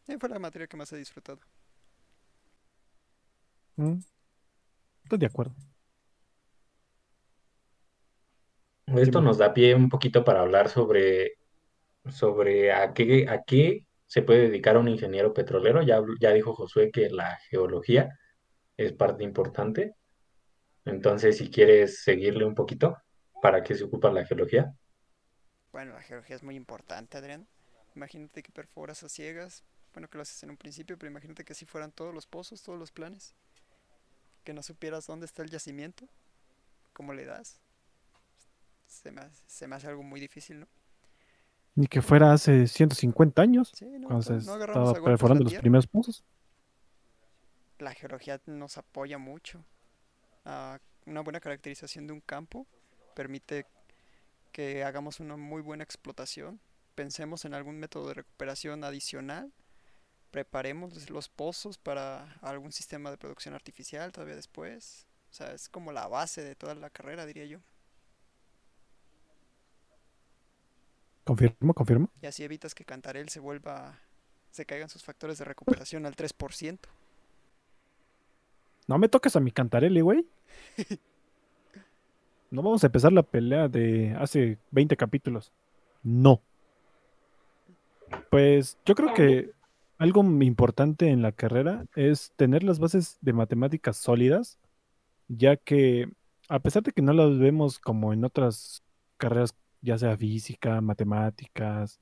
Y 0.08 0.16
fue 0.16 0.28
la 0.28 0.38
materia 0.38 0.66
que 0.66 0.76
más 0.76 0.92
he 0.92 0.96
disfrutado. 0.96 1.40
Mm, 3.78 4.00
Estoy 5.04 5.18
de 5.18 5.26
acuerdo. 5.26 5.54
Esto 8.86 9.20
nos 9.20 9.38
da 9.38 9.52
pie 9.52 9.74
un 9.74 9.88
poquito 9.88 10.24
para 10.24 10.40
hablar 10.40 10.68
sobre, 10.68 11.32
sobre 12.08 12.72
a 12.72 12.92
qué, 12.94 13.26
a 13.28 13.42
qué 13.44 13.86
se 14.06 14.22
puede 14.22 14.48
dedicar 14.48 14.76
un 14.78 14.88
ingeniero 14.88 15.32
petrolero. 15.34 15.82
Ya, 15.82 16.00
ya 16.20 16.32
dijo 16.32 16.54
Josué 16.54 16.90
que 16.92 17.10
la 17.10 17.38
geología 17.50 18.18
es 18.76 18.92
parte 18.92 19.24
importante. 19.24 19.94
Entonces, 20.84 21.38
si 21.38 21.50
quieres 21.50 22.02
seguirle 22.04 22.44
un 22.44 22.54
poquito, 22.54 22.96
¿para 23.42 23.62
qué 23.62 23.74
se 23.74 23.84
ocupa 23.84 24.12
la 24.12 24.24
geología? 24.26 24.72
Bueno, 25.72 25.92
la 25.94 26.02
geología 26.02 26.36
es 26.36 26.42
muy 26.42 26.56
importante, 26.56 27.18
Adrián. 27.18 27.46
Imagínate 27.94 28.42
que 28.42 28.50
perforas 28.52 29.02
a 29.04 29.08
ciegas. 29.08 29.62
Bueno, 29.92 30.08
que 30.08 30.18
lo 30.18 30.22
haces 30.22 30.42
en 30.42 30.50
un 30.50 30.56
principio, 30.56 30.98
pero 30.98 31.10
imagínate 31.10 31.44
que 31.44 31.54
si 31.54 31.66
fueran 31.66 31.92
todos 31.92 32.12
los 32.14 32.26
pozos, 32.26 32.62
todos 32.62 32.78
los 32.78 32.92
planes. 32.92 33.34
Que 34.46 34.54
no 34.54 34.62
supieras 34.62 35.06
dónde 35.06 35.26
está 35.26 35.42
el 35.42 35.50
yacimiento. 35.50 36.08
¿Cómo 36.94 37.12
le 37.12 37.24
das? 37.24 37.60
Se 38.86 39.10
me 39.10 39.20
hace, 39.20 39.42
se 39.46 39.66
me 39.66 39.74
hace 39.74 39.88
algo 39.88 40.02
muy 40.02 40.20
difícil, 40.20 40.60
¿no? 40.60 40.68
Ni 41.74 41.88
que 41.88 42.00
fuera 42.00 42.32
hace 42.32 42.66
150 42.66 43.42
años, 43.42 43.72
Sí, 43.74 43.84
no, 43.84 44.06
cuando 44.06 44.22
se 44.22 44.36
estaba 44.36 44.94
perforando 44.94 45.44
los 45.44 45.54
primeros 45.54 45.86
pozos. 45.86 46.24
La 47.78 47.92
geología 47.92 48.40
nos 48.46 48.78
apoya 48.78 49.18
mucho 49.18 49.62
a 50.44 50.78
una 51.04 51.20
buena 51.20 51.40
caracterización 51.40 52.06
de 52.06 52.14
un 52.14 52.20
campo 52.20 52.66
permite 53.16 53.66
que 54.52 54.84
hagamos 54.84 55.18
una 55.20 55.36
muy 55.36 55.62
buena 55.62 55.82
explotación. 55.82 56.60
Pensemos 56.94 57.44
en 57.44 57.54
algún 57.54 57.78
método 57.80 58.08
de 58.08 58.14
recuperación 58.14 58.84
adicional. 58.84 59.52
Preparemos 60.30 61.08
los 61.10 61.28
pozos 61.28 61.78
para 61.78 62.38
algún 62.42 62.72
sistema 62.72 63.10
de 63.10 63.16
producción 63.16 63.54
artificial 63.54 64.12
todavía 64.12 64.36
después. 64.36 65.06
O 65.30 65.34
sea, 65.34 65.52
es 65.52 65.68
como 65.68 65.92
la 65.92 66.06
base 66.08 66.42
de 66.42 66.54
toda 66.54 66.74
la 66.74 66.90
carrera, 66.90 67.26
diría 67.26 67.46
yo. 67.46 67.58
Confirmo, 71.24 71.74
confirmo. 71.74 72.10
Y 72.22 72.26
así 72.26 72.44
evitas 72.44 72.74
que 72.74 72.84
Cantarel 72.84 73.28
se 73.28 73.40
vuelva, 73.40 73.98
se 74.50 74.64
caigan 74.64 74.88
sus 74.88 75.02
factores 75.02 75.38
de 75.38 75.44
recuperación 75.44 76.06
al 76.06 76.14
3%. 76.14 76.78
No 78.86 78.98
me 78.98 79.08
toques 79.08 79.34
a 79.34 79.40
mi 79.40 79.50
cantarelli, 79.50 80.00
güey. 80.00 80.26
No 82.48 82.62
vamos 82.62 82.84
a 82.84 82.86
empezar 82.86 83.12
la 83.12 83.24
pelea 83.24 83.66
de 83.66 84.14
hace 84.20 84.56
20 84.70 84.96
capítulos. 84.96 85.52
No. 86.04 86.40
Pues 88.30 88.78
yo 88.86 88.94
creo 88.94 89.12
que 89.14 89.50
algo 89.98 90.22
importante 90.42 91.08
en 91.10 91.22
la 91.22 91.32
carrera 91.32 91.86
es 91.94 92.32
tener 92.36 92.62
las 92.62 92.78
bases 92.78 93.18
de 93.20 93.32
matemáticas 93.32 93.96
sólidas, 93.96 94.58
ya 95.28 95.56
que 95.56 96.08
a 96.48 96.60
pesar 96.60 96.82
de 96.82 96.92
que 96.92 97.02
no 97.02 97.12
las 97.12 97.38
vemos 97.38 97.78
como 97.78 98.12
en 98.12 98.24
otras 98.24 98.82
carreras, 99.16 99.54
ya 99.80 99.98
sea 99.98 100.16
física, 100.16 100.80
matemáticas 100.80 102.00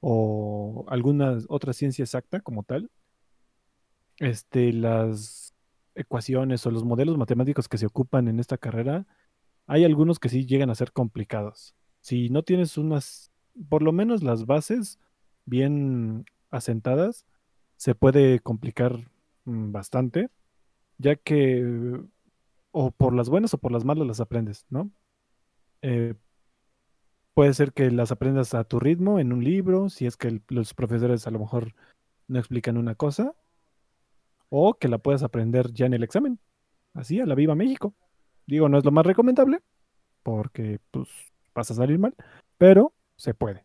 o 0.00 0.84
alguna 0.88 1.38
otra 1.48 1.72
ciencia 1.72 2.02
exacta 2.02 2.40
como 2.40 2.62
tal, 2.62 2.90
este, 4.18 4.72
las 4.72 5.54
ecuaciones 5.94 6.66
o 6.66 6.70
los 6.70 6.84
modelos 6.84 7.16
matemáticos 7.18 7.68
que 7.68 7.78
se 7.78 7.86
ocupan 7.86 8.28
en 8.28 8.40
esta 8.40 8.58
carrera, 8.58 9.06
hay 9.66 9.84
algunos 9.84 10.18
que 10.18 10.28
sí 10.28 10.46
llegan 10.46 10.70
a 10.70 10.74
ser 10.74 10.92
complicados. 10.92 11.74
Si 12.00 12.28
no 12.30 12.42
tienes 12.42 12.76
unas, 12.78 13.32
por 13.68 13.82
lo 13.82 13.92
menos 13.92 14.22
las 14.22 14.46
bases 14.46 14.98
bien 15.46 16.24
asentadas, 16.50 17.26
se 17.76 17.94
puede 17.94 18.40
complicar 18.40 19.10
mm, 19.44 19.72
bastante, 19.72 20.30
ya 20.98 21.16
que 21.16 22.00
o 22.70 22.90
por 22.90 23.14
las 23.14 23.28
buenas 23.28 23.54
o 23.54 23.58
por 23.58 23.72
las 23.72 23.84
malas 23.84 24.06
las 24.06 24.20
aprendes, 24.20 24.66
¿no? 24.68 24.90
Eh, 25.82 26.14
puede 27.34 27.54
ser 27.54 27.72
que 27.72 27.90
las 27.90 28.10
aprendas 28.10 28.54
a 28.54 28.64
tu 28.64 28.80
ritmo 28.80 29.18
en 29.18 29.32
un 29.32 29.44
libro, 29.44 29.88
si 29.88 30.06
es 30.06 30.16
que 30.16 30.40
los 30.48 30.74
profesores 30.74 31.26
a 31.26 31.30
lo 31.30 31.38
mejor 31.38 31.74
no 32.26 32.38
explican 32.38 32.76
una 32.76 32.94
cosa, 32.94 33.34
o 34.48 34.74
que 34.74 34.88
la 34.88 34.98
puedas 34.98 35.22
aprender 35.22 35.72
ya 35.72 35.86
en 35.86 35.94
el 35.94 36.02
examen, 36.02 36.38
así 36.94 37.20
a 37.20 37.26
la 37.26 37.34
viva 37.34 37.54
México. 37.54 37.94
Digo, 38.46 38.68
no 38.68 38.78
es 38.78 38.84
lo 38.84 38.92
más 38.92 39.06
recomendable, 39.06 39.62
porque 40.22 40.80
pues 40.90 41.08
vas 41.54 41.70
a 41.70 41.74
salir 41.74 41.98
mal, 41.98 42.14
pero 42.58 42.92
se 43.16 43.34
puede. 43.34 43.64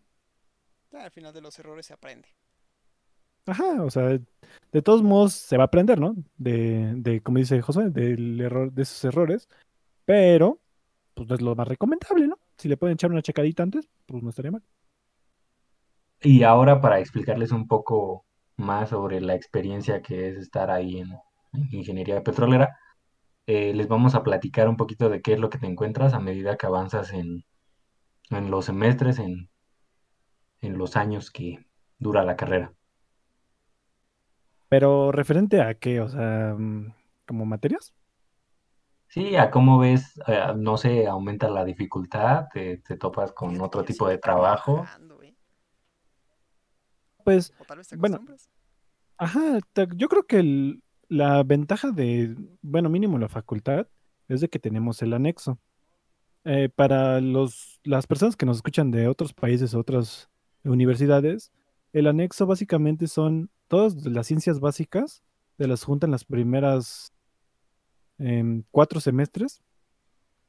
Al 0.93 1.11
final 1.11 1.33
de 1.33 1.41
los 1.41 1.57
errores 1.59 1.85
se 1.85 1.93
aprende. 1.93 2.27
Ajá, 3.49 3.83
o 3.83 3.89
sea, 3.89 4.19
de 4.71 4.81
todos 4.83 5.01
modos 5.03 5.33
se 5.33 5.57
va 5.57 5.63
a 5.63 5.67
aprender, 5.67 5.99
¿no? 5.99 6.15
De, 6.37 6.93
de 6.95 7.21
como 7.21 7.39
dice 7.39 7.61
José, 7.61 7.89
del 7.89 8.39
error, 8.41 8.71
de 8.71 8.83
esos 8.83 9.03
errores, 9.05 9.47
pero 10.05 10.59
pues 11.15 11.29
no 11.29 11.35
es 11.35 11.41
lo 11.41 11.55
más 11.55 11.67
recomendable, 11.67 12.27
¿no? 12.27 12.39
Si 12.57 12.69
le 12.69 12.77
pueden 12.77 12.95
echar 12.95 13.11
una 13.11 13.21
checadita 13.21 13.63
antes, 13.63 13.89
pues 14.05 14.23
no 14.23 14.29
estaría 14.29 14.51
mal. 14.51 14.63
Y 16.21 16.43
ahora 16.43 16.81
para 16.81 16.99
explicarles 16.99 17.51
un 17.51 17.67
poco 17.67 18.25
más 18.57 18.89
sobre 18.89 19.21
la 19.21 19.35
experiencia 19.35 20.01
que 20.01 20.29
es 20.29 20.37
estar 20.37 20.69
ahí 20.71 20.99
en, 20.99 21.11
en 21.53 21.67
ingeniería 21.71 22.23
petrolera, 22.23 22.77
eh, 23.47 23.73
les 23.73 23.87
vamos 23.87 24.15
a 24.15 24.23
platicar 24.23 24.69
un 24.69 24.77
poquito 24.77 25.09
de 25.09 25.21
qué 25.21 25.33
es 25.33 25.39
lo 25.39 25.49
que 25.49 25.57
te 25.59 25.67
encuentras 25.67 26.13
a 26.13 26.19
medida 26.19 26.57
que 26.57 26.67
avanzas 26.67 27.13
en, 27.13 27.45
en 28.31 28.51
los 28.51 28.65
semestres, 28.65 29.19
en, 29.19 29.49
en 30.61 30.77
los 30.77 30.95
años 30.95 31.31
que 31.31 31.59
dura 31.97 32.23
la 32.23 32.35
carrera. 32.35 32.73
Pero 34.69 35.11
referente 35.11 35.61
a 35.61 35.73
qué, 35.75 35.99
o 36.01 36.09
sea, 36.09 36.55
mm, 36.57 36.93
como 37.27 37.45
materias. 37.45 37.93
Sí, 39.07 39.35
a 39.35 39.49
cómo 39.49 39.79
ves, 39.79 40.19
eh, 40.27 40.53
no 40.55 40.77
sé, 40.77 41.07
aumenta 41.07 41.49
la 41.49 41.65
dificultad, 41.65 42.47
te, 42.53 42.77
te 42.77 42.95
topas 42.95 43.31
con 43.31 43.59
otro 43.59 43.83
tipo 43.83 44.07
de 44.07 44.19
trabajo. 44.19 44.85
¿eh? 45.23 45.33
Pues, 47.23 47.51
O 47.59 47.65
tal 47.65 47.77
vez 47.79 47.87
te 47.87 47.95
bueno, 47.95 48.17
acostumbras. 48.17 48.49
ajá, 49.17 49.59
te- 49.73 49.87
yo 49.95 50.07
creo 50.09 50.23
que 50.27 50.37
el- 50.39 50.83
la 51.07 51.41
ventaja 51.43 51.91
de, 51.91 52.35
bueno, 52.61 52.89
mínimo 52.89 53.17
la 53.17 53.29
facultad, 53.29 53.87
es 54.27 54.41
de 54.41 54.49
que 54.49 54.59
tenemos 54.59 55.01
el 55.01 55.13
anexo. 55.13 55.59
Eh, 56.45 56.69
para 56.69 57.19
los, 57.19 57.79
las 57.83 58.07
personas 58.07 58.35
que 58.35 58.45
nos 58.45 58.57
escuchan 58.57 58.91
de 58.91 59.07
otros 59.07 59.33
países, 59.33 59.73
otras 59.73 60.29
universidades, 60.63 61.51
el 61.93 62.07
anexo 62.07 62.45
básicamente 62.45 63.07
son 63.07 63.49
todas 63.69 64.05
las 64.05 64.27
ciencias 64.27 64.59
básicas, 64.59 65.23
de 65.57 65.67
las 65.67 65.83
juntan 65.83 66.11
las 66.11 66.25
primeras 66.25 67.13
em, 68.17 68.63
cuatro 68.71 68.99
semestres, 68.99 69.61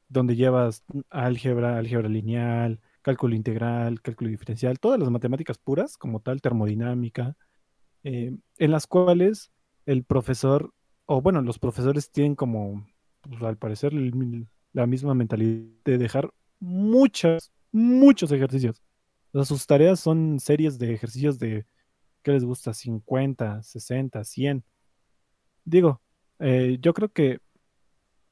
donde 0.09 0.35
llevas 0.35 0.83
álgebra, 1.09 1.77
álgebra 1.77 2.09
lineal, 2.09 2.81
cálculo 3.01 3.35
integral, 3.35 4.01
cálculo 4.01 4.29
diferencial, 4.29 4.79
todas 4.79 4.99
las 4.99 5.09
matemáticas 5.09 5.57
puras, 5.57 5.97
como 5.97 6.19
tal, 6.19 6.41
termodinámica, 6.41 7.37
eh, 8.03 8.35
en 8.57 8.71
las 8.71 8.87
cuales 8.87 9.51
el 9.85 10.03
profesor, 10.03 10.73
o 11.05 11.21
bueno, 11.21 11.41
los 11.41 11.59
profesores 11.59 12.11
tienen 12.11 12.35
como, 12.35 12.85
pues, 13.21 13.41
al 13.43 13.57
parecer, 13.57 13.93
la 14.73 14.87
misma 14.87 15.13
mentalidad 15.13 15.69
de 15.85 15.97
dejar 15.97 16.33
muchas, 16.59 17.51
muchos 17.71 18.31
ejercicios. 18.31 18.81
O 19.33 19.39
sea, 19.39 19.45
sus 19.45 19.65
tareas 19.65 19.99
son 19.99 20.39
series 20.39 20.77
de 20.77 20.93
ejercicios 20.93 21.39
de, 21.39 21.65
¿qué 22.21 22.31
les 22.31 22.43
gusta? 22.43 22.73
50, 22.73 23.63
60, 23.63 24.23
100. 24.23 24.63
Digo, 25.65 26.01
eh, 26.39 26.77
yo 26.81 26.93
creo 26.93 27.09
que 27.09 27.39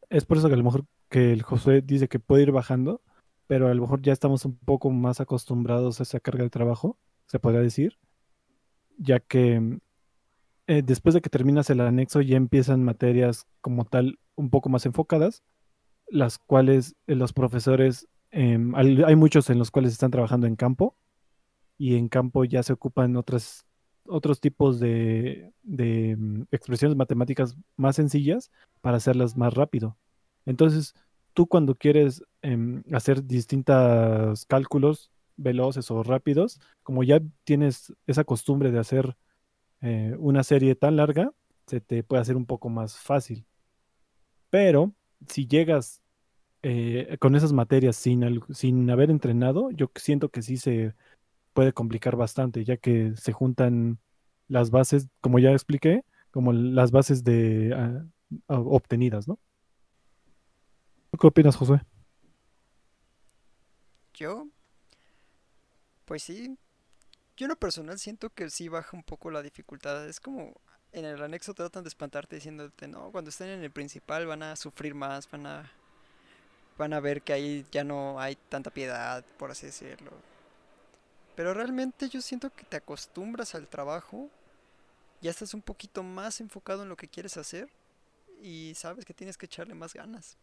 es 0.10 0.25
por 0.25 0.38
eso 0.38 0.47
que 0.47 0.56
a 0.56 0.58
lo 0.58 0.63
mejor 0.63 0.86
que 1.10 1.34
el 1.34 1.43
José 1.43 1.82
dice 1.82 2.08
que 2.08 2.19
puede 2.19 2.43
ir 2.43 2.52
bajando, 2.52 3.02
pero 3.47 3.67
a 3.67 3.73
lo 3.73 3.82
mejor 3.82 4.02
ya 4.02 4.13
estamos 4.13 4.45
un 4.45 4.58
poco 4.58 4.91
más 4.91 5.21
acostumbrados 5.21 5.99
a 5.99 6.04
esa 6.04 6.19
carga 6.19 6.43
de 6.43 6.49
trabajo, 6.49 6.97
se 7.25 7.39
podría 7.39 7.62
decir, 7.62 7.97
ya 8.97 9.19
que 9.19 9.80
eh, 10.67 10.84
después 10.84 11.15
de 11.15 11.21
que 11.21 11.30
terminas 11.30 11.69
el 11.71 11.82
anexo 11.82 12.21
ya 12.21 12.38
empiezan 12.38 12.84
materias 12.84 13.47
como 13.62 13.86
tal 13.86 14.19
un 14.36 14.52
poco 14.52 14.69
más 14.69 14.86
enfocadas, 14.86 15.43
las 16.08 16.38
cuales 16.38 16.95
eh, 17.08 17.15
los 17.15 17.34
profesores, 17.34 18.08
em, 18.32 18.75
hay 18.75 19.15
muchos 19.15 19.49
en 19.49 19.58
los 19.58 19.71
cuales 19.71 19.93
están 19.93 20.12
trabajando 20.12 20.47
en 20.47 20.56
campo 20.56 20.95
y 21.78 21.95
en 21.95 22.08
campo 22.08 22.45
ya 22.45 22.62
se 22.62 22.73
ocupan 22.73 23.15
otras, 23.15 23.65
otros 24.10 24.39
tipos 24.39 24.80
de, 24.80 25.54
de, 25.63 26.15
mm, 26.17 26.43
expresiones 26.52 26.98
matemáticas 26.98 27.56
más 27.78 27.95
sencillas 27.95 28.52
para 28.82 28.98
hacerlas 28.98 29.38
más 29.38 29.54
rápido. 29.54 29.98
Entonces, 30.45 30.95
tú 31.34 31.48
cuando 31.48 31.76
quieres 31.76 32.24
em, 32.41 32.84
hacer 32.93 33.26
distintos 33.26 34.45
cálculos 34.45 35.12
veloces 35.38 35.89
o 35.91 36.04
rápidos, 36.04 36.60
como 36.84 37.04
ya 37.04 37.22
tienes 37.43 37.93
esa 38.08 38.24
costumbre 38.24 38.72
de 38.72 38.80
hacer 38.80 39.15
eh, 39.82 40.15
una 40.19 40.43
serie 40.43 40.76
tan 40.76 40.98
larga, 40.98 41.32
se 41.67 41.82
te 41.82 42.04
puede 42.04 42.22
hacer 42.22 42.36
un 42.36 42.45
poco 42.45 42.69
más 42.69 42.98
fácil. 42.98 43.45
Pero 44.50 44.93
si 45.28 45.48
llegas 45.48 46.02
eh, 46.62 47.17
con 47.19 47.36
esas 47.36 47.54
materias 47.54 47.95
sin, 47.95 48.41
sin 48.52 48.89
haber 48.89 49.12
entrenado, 49.12 49.72
yo 49.72 49.89
siento 49.95 50.30
que 50.30 50.41
sí 50.41 50.58
se 50.58 50.93
puede 51.53 51.73
complicar 51.73 52.15
bastante, 52.15 52.63
ya 52.63 52.77
que 52.77 53.13
se 53.15 53.33
juntan 53.33 53.99
las 54.47 54.71
bases, 54.71 55.07
como 55.21 55.39
ya 55.39 55.51
expliqué, 55.51 56.03
como 56.31 56.53
las 56.53 56.91
bases 56.91 57.23
de 57.23 57.73
ah, 57.75 58.05
ah, 58.47 58.59
obtenidas, 58.59 59.27
¿no? 59.27 59.39
¿Tú 61.12 61.17
¿Qué 61.17 61.27
opinas, 61.27 61.55
Josué? 61.55 61.81
Yo, 64.13 64.47
pues 66.05 66.23
sí, 66.23 66.57
yo 67.38 67.45
en 67.45 67.49
lo 67.49 67.55
personal 67.55 67.97
siento 67.99 68.29
que 68.29 68.49
sí 68.49 68.67
baja 68.67 68.97
un 68.97 69.03
poco 69.03 69.31
la 69.31 69.41
dificultad. 69.41 70.07
Es 70.07 70.19
como 70.19 70.53
en 70.91 71.05
el 71.05 71.21
anexo 71.21 71.53
tratan 71.53 71.83
de 71.83 71.89
espantarte 71.89 72.35
diciéndote, 72.35 72.88
no, 72.88 73.12
cuando 73.12 73.29
estén 73.29 73.49
en 73.49 73.63
el 73.63 73.71
principal 73.71 74.25
van 74.25 74.43
a 74.43 74.55
sufrir 74.55 74.93
más, 74.93 75.29
van 75.31 75.45
a, 75.45 75.71
van 76.77 76.93
a 76.93 76.99
ver 76.99 77.21
que 77.21 77.33
ahí 77.33 77.65
ya 77.71 77.83
no 77.83 78.19
hay 78.19 78.35
tanta 78.49 78.71
piedad, 78.71 79.23
por 79.38 79.51
así 79.51 79.67
decirlo. 79.67 80.12
Pero 81.39 81.54
realmente 81.54 82.10
yo 82.10 82.21
siento 82.21 82.54
que 82.54 82.65
te 82.65 82.75
acostumbras 82.75 83.56
al 83.56 83.69
trabajo, 83.69 84.30
ya 85.21 85.32
estás 85.32 85.54
un 85.54 85.62
poquito 85.62 86.04
más 86.04 86.41
enfocado 86.41 86.84
en 86.84 86.89
lo 86.89 86.97
que 86.97 87.08
quieres 87.08 87.38
hacer 87.38 87.69
y 88.41 88.73
sabes 88.75 89.06
que 89.06 89.13
tienes 89.13 89.38
que 89.38 89.45
echarle 89.45 89.73
más 89.73 89.93
ganas. 89.93 90.36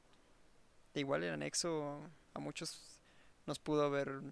E 0.94 1.00
igual 1.00 1.22
el 1.22 1.35
anexo 1.35 2.00
a 2.32 2.38
muchos 2.38 2.98
nos 3.44 3.59
pudo 3.59 3.85
haber 3.85 4.22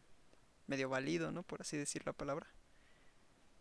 medio 0.66 0.88
válido, 0.88 1.32
¿no? 1.32 1.42
Por 1.42 1.60
así 1.60 1.76
decir 1.76 2.06
la 2.06 2.14
palabra. 2.14 2.46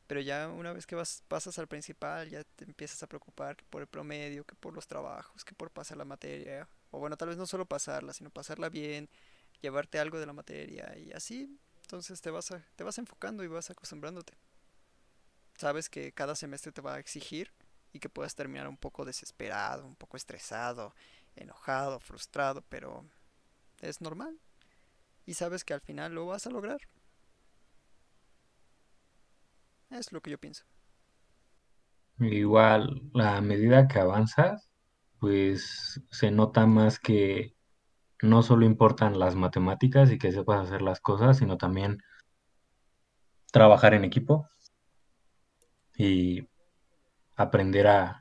Pero 0.08 0.22
ya 0.22 0.48
una 0.48 0.72
vez 0.72 0.88
que 0.88 0.96
vas, 0.96 1.26
pasas 1.28 1.60
al 1.60 1.68
principal, 1.68 2.30
ya 2.30 2.46
te 2.56 2.64
empiezas 2.64 3.04
a 3.04 3.08
preocupar 3.08 3.58
por 3.70 3.82
el 3.82 3.88
promedio, 3.90 4.46
que 4.46 4.56
por 4.56 4.74
los 4.74 4.88
trabajos, 4.88 5.44
que 5.44 5.54
por 5.54 5.72
pasar 5.72 5.98
la 5.98 6.06
materia. 6.06 6.70
O 6.92 7.00
bueno, 7.00 7.18
tal 7.18 7.28
vez 7.28 7.38
no 7.38 7.48
solo 7.48 7.66
pasarla, 7.66 8.14
sino 8.14 8.30
pasarla 8.30 8.70
bien, 8.70 9.10
llevarte 9.60 10.00
algo 10.00 10.22
de 10.22 10.26
la 10.26 10.32
materia 10.32 10.98
y 10.98 11.12
así. 11.12 11.60
Entonces 11.94 12.22
te 12.22 12.32
vas, 12.32 12.52
a- 12.52 12.66
te 12.76 12.84
vas 12.84 12.98
enfocando 12.98 13.44
y 13.44 13.48
vas 13.48 13.70
acostumbrándote. 13.70 14.34
Sabes 15.58 15.90
que 15.90 16.12
cada 16.14 16.36
semestre 16.36 16.72
te 16.72 16.82
va 16.82 16.96
a 16.96 17.00
exigir 17.00 17.52
y 17.92 18.00
que 18.00 18.10
puedas 18.10 18.36
terminar 18.36 18.68
un 18.68 18.78
poco 18.78 19.06
desesperado, 19.06 19.86
un 19.86 19.96
poco 19.96 20.18
estresado, 20.18 20.94
enojado, 21.36 22.00
frustrado, 22.00 22.64
pero 22.70 23.06
es 23.82 24.02
normal. 24.02 24.40
Y 25.26 25.36
sabes 25.36 25.66
que 25.66 25.74
al 25.76 25.82
final 25.82 26.14
lo 26.16 26.28
vas 26.28 26.48
a 26.48 26.52
lograr. 26.52 26.80
Es 29.90 30.12
lo 30.12 30.20
que 30.22 30.32
yo 30.32 30.38
pienso. 30.38 30.66
Igual, 32.20 33.02
a 33.16 33.42
medida 33.42 33.88
que 33.88 34.00
avanzas, 34.00 34.70
pues 35.20 36.02
se 36.12 36.32
nota 36.32 36.66
más 36.68 37.00
que 37.00 37.53
no 38.24 38.42
solo 38.42 38.66
importan 38.66 39.20
las 39.20 39.36
matemáticas 39.36 40.10
y 40.12 40.18
que 40.18 40.32
sepas 40.32 40.62
hacer 40.68 40.82
las 40.82 41.02
cosas, 41.02 41.38
sino 41.38 41.58
también 41.58 42.02
trabajar 43.52 43.94
en 43.94 44.06
equipo 44.06 44.48
y 45.98 46.48
aprender 47.36 47.88
a, 47.88 48.20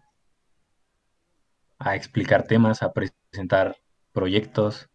explicar 1.95 2.47
temas, 2.47 2.83
a 2.83 2.93
presentar 2.93 3.77
proyectos. 4.13 4.89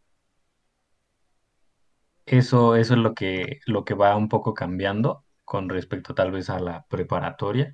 Eso, 2.25 2.75
eso 2.75 2.93
es 2.93 2.99
lo 2.99 3.13
que, 3.13 3.59
lo 3.65 3.85
que 3.85 3.93
va 3.93 4.15
un 4.15 4.27
poco 4.27 4.53
cambiando 4.53 5.25
con 5.45 5.69
respecto 5.69 6.13
tal 6.13 6.31
vez 6.31 6.49
a 6.49 6.59
la 6.59 6.85
preparatoria 6.89 7.71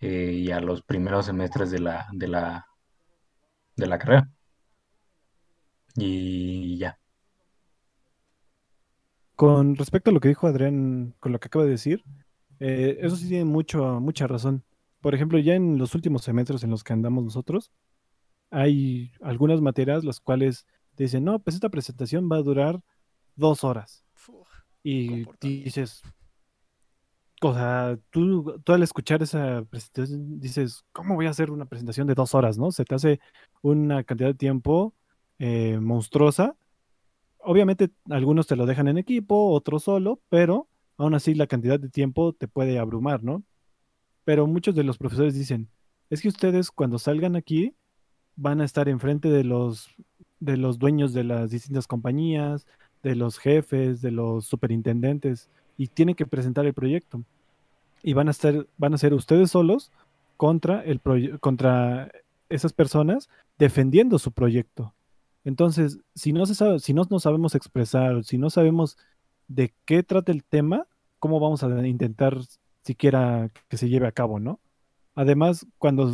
eh, 0.00 0.32
y 0.32 0.50
a 0.52 0.60
los 0.60 0.82
primeros 0.82 1.26
semestres 1.26 1.70
de 1.70 1.80
la, 1.80 2.06
de 2.12 2.28
la, 2.28 2.66
de 3.76 3.86
la 3.86 3.98
carrera. 3.98 4.35
Y 5.96 6.78
ya. 6.78 6.98
Con 9.34 9.76
respecto 9.76 10.10
a 10.10 10.12
lo 10.12 10.20
que 10.20 10.28
dijo 10.28 10.46
Adrián, 10.46 11.14
con 11.20 11.32
lo 11.32 11.38
que 11.38 11.46
acaba 11.46 11.64
de 11.64 11.72
decir, 11.72 12.02
eh, 12.60 12.98
eso 13.00 13.16
sí 13.16 13.28
tiene 13.28 13.44
mucho, 13.44 14.00
mucha 14.00 14.26
razón. 14.26 14.64
Por 15.00 15.14
ejemplo, 15.14 15.38
ya 15.38 15.54
en 15.54 15.78
los 15.78 15.94
últimos 15.94 16.22
semestres 16.22 16.64
en 16.64 16.70
los 16.70 16.82
que 16.82 16.92
andamos 16.92 17.22
nosotros, 17.22 17.70
hay 18.50 19.12
algunas 19.20 19.60
materias 19.60 20.04
las 20.04 20.20
cuales 20.20 20.66
dicen, 20.96 21.24
no, 21.24 21.38
pues 21.38 21.54
esta 21.54 21.68
presentación 21.68 22.28
va 22.30 22.36
a 22.36 22.42
durar 22.42 22.80
dos 23.34 23.64
horas. 23.64 24.04
Uf, 24.28 24.48
Y 24.82 25.26
dices, 25.40 26.02
o 27.42 27.52
sea, 27.52 27.98
tú, 28.10 28.60
tú 28.64 28.72
al 28.72 28.82
escuchar 28.82 29.22
esa 29.22 29.64
presentación 29.68 30.40
dices, 30.40 30.84
¿cómo 30.92 31.14
voy 31.14 31.26
a 31.26 31.30
hacer 31.30 31.50
una 31.50 31.66
presentación 31.66 32.06
de 32.06 32.14
dos 32.14 32.34
horas, 32.34 32.56
no? 32.56 32.70
Se 32.72 32.84
te 32.84 32.94
hace 32.94 33.20
una 33.62 34.04
cantidad 34.04 34.30
de 34.30 34.34
tiempo 34.34 34.94
eh, 35.38 35.78
monstruosa. 35.80 36.56
Obviamente 37.38 37.90
algunos 38.10 38.46
te 38.46 38.56
lo 38.56 38.66
dejan 38.66 38.88
en 38.88 38.98
equipo, 38.98 39.50
otros 39.50 39.84
solo, 39.84 40.20
pero 40.28 40.68
aún 40.96 41.14
así 41.14 41.34
la 41.34 41.46
cantidad 41.46 41.78
de 41.78 41.88
tiempo 41.88 42.32
te 42.32 42.48
puede 42.48 42.78
abrumar, 42.78 43.22
¿no? 43.22 43.42
Pero 44.24 44.46
muchos 44.46 44.74
de 44.74 44.84
los 44.84 44.98
profesores 44.98 45.34
dicen, 45.34 45.68
es 46.10 46.20
que 46.20 46.28
ustedes 46.28 46.70
cuando 46.70 46.98
salgan 46.98 47.36
aquí 47.36 47.74
van 48.34 48.60
a 48.60 48.64
estar 48.64 48.88
enfrente 48.88 49.28
de 49.28 49.44
los, 49.44 49.94
de 50.40 50.56
los 50.56 50.78
dueños 50.78 51.12
de 51.12 51.24
las 51.24 51.50
distintas 51.50 51.86
compañías, 51.86 52.66
de 53.02 53.14
los 53.14 53.38
jefes, 53.38 54.02
de 54.02 54.10
los 54.10 54.46
superintendentes, 54.46 55.48
y 55.76 55.88
tienen 55.88 56.14
que 56.14 56.26
presentar 56.26 56.66
el 56.66 56.74
proyecto. 56.74 57.22
Y 58.02 58.14
van 58.14 58.28
a 58.28 58.32
van 58.76 58.94
a 58.94 58.98
ser 58.98 59.14
ustedes 59.14 59.50
solos 59.50 59.92
contra 60.36 60.82
el 60.82 61.00
contra 61.40 62.10
esas 62.48 62.72
personas 62.72 63.28
defendiendo 63.58 64.18
su 64.18 64.32
proyecto. 64.32 64.92
Entonces, 65.46 66.00
si 66.16 66.32
no 66.32 66.44
se 66.44 66.56
sabe, 66.56 66.80
si 66.80 66.92
no 66.92 67.04
nos 67.08 67.22
sabemos 67.22 67.54
expresar, 67.54 68.24
si 68.24 68.36
no 68.36 68.50
sabemos 68.50 68.98
de 69.46 69.72
qué 69.84 70.02
trata 70.02 70.32
el 70.32 70.42
tema, 70.42 70.88
¿cómo 71.20 71.38
vamos 71.38 71.62
a 71.62 71.86
intentar 71.86 72.36
siquiera 72.82 73.48
que 73.68 73.76
se 73.76 73.88
lleve 73.88 74.08
a 74.08 74.12
cabo, 74.12 74.40
¿no? 74.40 74.58
Además, 75.14 75.64
cuando 75.78 76.12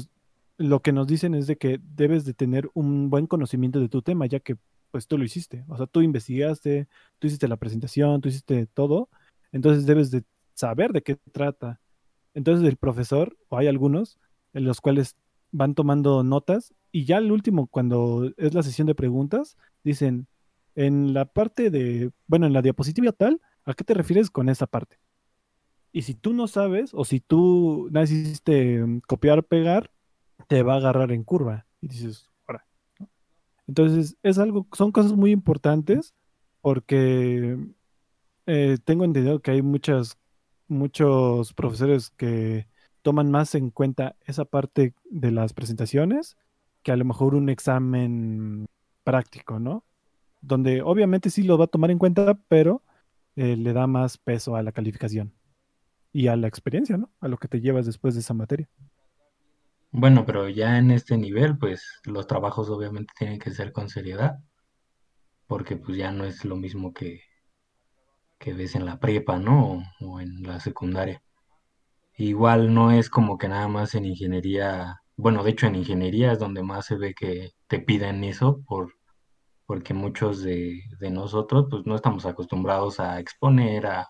lo 0.58 0.82
que 0.82 0.92
nos 0.92 1.06
dicen 1.06 1.34
es 1.34 1.46
de 1.46 1.56
que 1.56 1.80
debes 1.82 2.26
de 2.26 2.34
tener 2.34 2.68
un 2.74 3.08
buen 3.08 3.26
conocimiento 3.26 3.80
de 3.80 3.88
tu 3.88 4.02
tema, 4.02 4.26
ya 4.26 4.38
que 4.38 4.58
pues 4.90 5.06
tú 5.06 5.16
lo 5.16 5.24
hiciste, 5.24 5.64
o 5.68 5.78
sea, 5.78 5.86
tú 5.86 6.02
investigaste, 6.02 6.86
tú 7.18 7.26
hiciste 7.26 7.48
la 7.48 7.56
presentación, 7.56 8.20
tú 8.20 8.28
hiciste 8.28 8.66
todo, 8.66 9.08
entonces 9.50 9.86
debes 9.86 10.10
de 10.10 10.24
saber 10.52 10.92
de 10.92 11.00
qué 11.02 11.16
trata. 11.32 11.80
Entonces 12.34 12.68
el 12.68 12.76
profesor, 12.76 13.34
o 13.48 13.56
hay 13.56 13.66
algunos, 13.66 14.18
en 14.52 14.64
los 14.66 14.82
cuales 14.82 15.16
van 15.52 15.74
tomando 15.74 16.24
notas 16.24 16.74
y 16.90 17.04
ya 17.04 17.18
al 17.18 17.30
último, 17.30 17.68
cuando 17.68 18.30
es 18.36 18.54
la 18.54 18.62
sesión 18.62 18.86
de 18.86 18.94
preguntas, 18.94 19.56
dicen, 19.84 20.26
en 20.74 21.14
la 21.14 21.26
parte 21.26 21.70
de, 21.70 22.10
bueno, 22.26 22.46
en 22.46 22.52
la 22.52 22.62
diapositiva 22.62 23.12
tal, 23.12 23.40
¿a 23.64 23.74
qué 23.74 23.84
te 23.84 23.94
refieres 23.94 24.30
con 24.30 24.48
esa 24.48 24.66
parte? 24.66 24.98
Y 25.92 26.02
si 26.02 26.14
tú 26.14 26.32
no 26.32 26.48
sabes, 26.48 26.92
o 26.94 27.04
si 27.04 27.20
tú 27.20 27.88
necesitaste 27.92 28.84
mm, 28.84 29.00
copiar, 29.06 29.44
pegar, 29.44 29.90
te 30.48 30.62
va 30.62 30.74
a 30.74 30.76
agarrar 30.78 31.12
en 31.12 31.24
curva. 31.24 31.66
Y 31.80 31.88
dices, 31.88 32.30
ahora. 32.46 32.66
¿no? 32.98 33.08
Entonces, 33.66 34.16
es 34.22 34.38
algo, 34.38 34.66
son 34.72 34.92
cosas 34.92 35.12
muy 35.12 35.30
importantes 35.30 36.14
porque 36.60 37.58
eh, 38.46 38.78
tengo 38.84 39.04
entendido 39.04 39.40
que 39.40 39.50
hay 39.52 39.62
muchas, 39.62 40.18
muchos 40.68 41.52
profesores 41.52 42.10
que 42.10 42.68
toman 43.02 43.30
más 43.30 43.54
en 43.54 43.70
cuenta 43.70 44.16
esa 44.24 44.44
parte 44.44 44.94
de 45.10 45.30
las 45.30 45.52
presentaciones 45.52 46.36
que 46.82 46.92
a 46.92 46.96
lo 46.96 47.04
mejor 47.04 47.34
un 47.34 47.48
examen 47.48 48.66
práctico, 49.04 49.58
¿no? 49.58 49.84
Donde 50.40 50.82
obviamente 50.82 51.30
sí 51.30 51.42
lo 51.42 51.58
va 51.58 51.66
a 51.66 51.68
tomar 51.68 51.90
en 51.90 51.98
cuenta, 51.98 52.34
pero 52.48 52.82
eh, 53.36 53.56
le 53.56 53.72
da 53.72 53.86
más 53.86 54.18
peso 54.18 54.56
a 54.56 54.62
la 54.62 54.72
calificación 54.72 55.32
y 56.12 56.28
a 56.28 56.36
la 56.36 56.48
experiencia, 56.48 56.96
¿no? 56.96 57.10
A 57.20 57.28
lo 57.28 57.38
que 57.38 57.48
te 57.48 57.60
llevas 57.60 57.86
después 57.86 58.14
de 58.14 58.20
esa 58.20 58.34
materia. 58.34 58.68
Bueno, 59.90 60.24
pero 60.24 60.48
ya 60.48 60.78
en 60.78 60.90
este 60.90 61.16
nivel, 61.16 61.58
pues 61.58 62.00
los 62.04 62.26
trabajos 62.26 62.70
obviamente 62.70 63.12
tienen 63.18 63.38
que 63.38 63.50
ser 63.50 63.72
con 63.72 63.88
seriedad, 63.88 64.38
porque 65.46 65.76
pues 65.76 65.98
ya 65.98 66.10
no 66.12 66.24
es 66.24 66.44
lo 66.44 66.56
mismo 66.56 66.92
que, 66.92 67.20
que 68.38 68.54
ves 68.54 68.74
en 68.74 68.86
la 68.86 68.98
prepa, 68.98 69.38
¿no? 69.38 69.84
O, 70.00 70.06
o 70.06 70.20
en 70.20 70.42
la 70.42 70.60
secundaria. 70.60 71.22
Igual 72.16 72.72
no 72.74 72.90
es 72.92 73.10
como 73.10 73.38
que 73.38 73.48
nada 73.48 73.68
más 73.68 73.94
en 73.94 74.04
ingeniería, 74.04 74.96
bueno, 75.16 75.42
de 75.44 75.50
hecho 75.50 75.66
en 75.66 75.76
ingeniería 75.76 76.32
es 76.32 76.38
donde 76.38 76.62
más 76.62 76.86
se 76.86 76.96
ve 76.96 77.14
que 77.14 77.52
te 77.68 77.80
piden 77.80 78.24
eso, 78.24 78.62
por, 78.66 78.94
porque 79.66 79.94
muchos 79.94 80.42
de, 80.42 80.82
nosotros 81.10 81.66
pues 81.70 81.86
no 81.86 81.96
estamos 81.96 82.26
acostumbrados 82.26 83.00
a 83.00 83.20
exponer 83.20 83.86
a, 83.86 84.08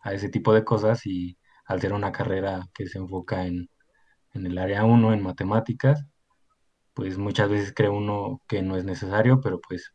a 0.00 0.12
ese 0.14 0.28
tipo 0.30 0.52
de 0.54 0.64
cosas 0.64 1.06
y 1.06 1.38
al 1.66 1.80
ser 1.80 1.92
una 1.92 2.12
carrera 2.12 2.62
que 2.74 2.86
se 2.88 2.98
enfoca 2.98 3.46
en, 3.46 3.68
en 4.34 4.46
el 4.46 4.58
área 4.58 4.84
uno 4.84 5.12
en 5.12 5.22
matemáticas, 5.22 6.04
pues 6.94 7.18
muchas 7.18 7.50
veces 7.50 7.72
cree 7.74 7.90
uno 7.90 8.42
que 8.48 8.62
no 8.62 8.76
es 8.76 8.84
necesario, 8.84 9.40
pero 9.40 9.60
pues 9.60 9.92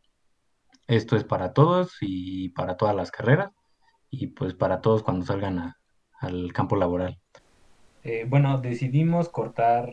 esto 0.88 1.16
es 1.16 1.24
para 1.24 1.52
todos 1.52 1.96
y 2.00 2.50
para 2.50 2.76
todas 2.76 2.96
las 2.96 3.10
carreras 3.10 3.52
y 4.10 4.28
pues 4.28 4.54
para 4.54 4.80
todos 4.80 5.02
cuando 5.02 5.26
salgan 5.26 5.74
al 6.20 6.52
campo 6.52 6.76
laboral. 6.76 7.20
Eh, 8.04 8.26
bueno, 8.28 8.60
decidimos 8.60 9.30
cortar 9.30 9.92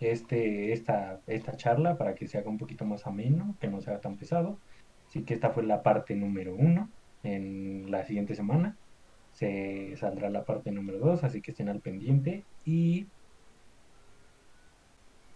este, 0.00 0.72
esta, 0.72 1.22
esta 1.26 1.56
charla 1.56 1.98
para 1.98 2.14
que 2.16 2.28
se 2.28 2.38
haga 2.38 2.50
un 2.50 2.58
poquito 2.58 2.86
más 2.86 3.06
ameno, 3.06 3.56
que 3.60 3.68
no 3.68 3.80
sea 3.82 4.00
tan 4.00 4.16
pesado. 4.18 4.62
Así 5.08 5.24
que 5.24 5.34
esta 5.34 5.50
fue 5.52 5.64
la 5.64 5.82
parte 5.82 6.16
número 6.16 6.54
uno. 6.56 6.92
En 7.22 7.90
la 7.90 8.04
siguiente 8.06 8.34
semana 8.36 8.78
se 9.32 9.96
saldrá 9.96 10.30
la 10.30 10.44
parte 10.46 10.72
número 10.72 10.98
dos, 11.00 11.24
así 11.24 11.42
que 11.42 11.52
estén 11.52 11.68
al 11.70 11.80
pendiente 11.82 12.48
y 12.64 13.10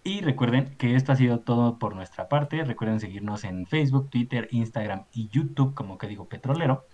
y 0.05 0.21
recuerden 0.23 0.77
que 0.79 0.95
esto 0.97 1.13
ha 1.13 1.17
sido 1.17 1.41
todo 1.43 1.79
por 1.79 1.95
nuestra 1.95 2.29
parte. 2.29 2.65
Recuerden 2.65 3.01
seguirnos 3.01 3.45
en 3.45 3.67
Facebook, 3.67 4.09
Twitter, 4.11 4.49
Instagram 4.51 5.07
y 5.13 5.29
YouTube 5.29 5.75
como 5.75 5.99
que 5.99 6.07
digo 6.09 6.29
petrolero. 6.29 6.87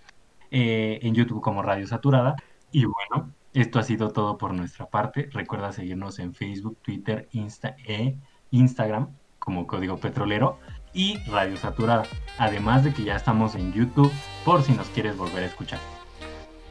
eh, 0.51 1.01
en 1.03 1.15
YouTube 1.15 1.43
como 1.43 1.63
Radio 1.63 1.87
Saturada. 1.87 2.37
Y 2.73 2.87
bueno, 2.87 3.35
esto 3.55 3.79
ha 3.79 3.85
sido 3.85 4.11
todo 4.11 4.37
por 4.37 4.53
nuestra 4.53 4.87
parte. 4.87 5.29
Recuerda 5.33 5.73
seguirnos 5.73 6.19
en 6.19 6.35
Facebook, 6.35 6.79
Twitter, 6.83 7.29
Insta 7.33 7.77
e 7.87 8.17
Instagram 8.51 9.09
como 9.39 9.67
Código 9.67 9.99
Petrolero 9.99 10.59
y 10.93 11.19
Radio 11.29 11.57
Saturada. 11.57 12.05
Además 12.39 12.85
de 12.85 12.93
que 12.93 13.05
ya 13.05 13.17
estamos 13.17 13.55
en 13.55 13.73
YouTube 13.73 14.13
por 14.45 14.63
si 14.63 14.73
nos 14.73 14.89
quieres 14.89 15.17
volver 15.17 15.45
a 15.45 15.47
escuchar. 15.47 15.79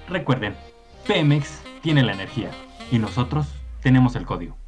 Recuerden, 0.09 0.55
Pemex 1.07 1.61
tiene 1.81 2.03
la 2.03 2.13
energía 2.13 2.51
y 2.91 2.99
nosotros 2.99 3.47
tenemos 3.81 4.15
el 4.15 4.25
código. 4.25 4.62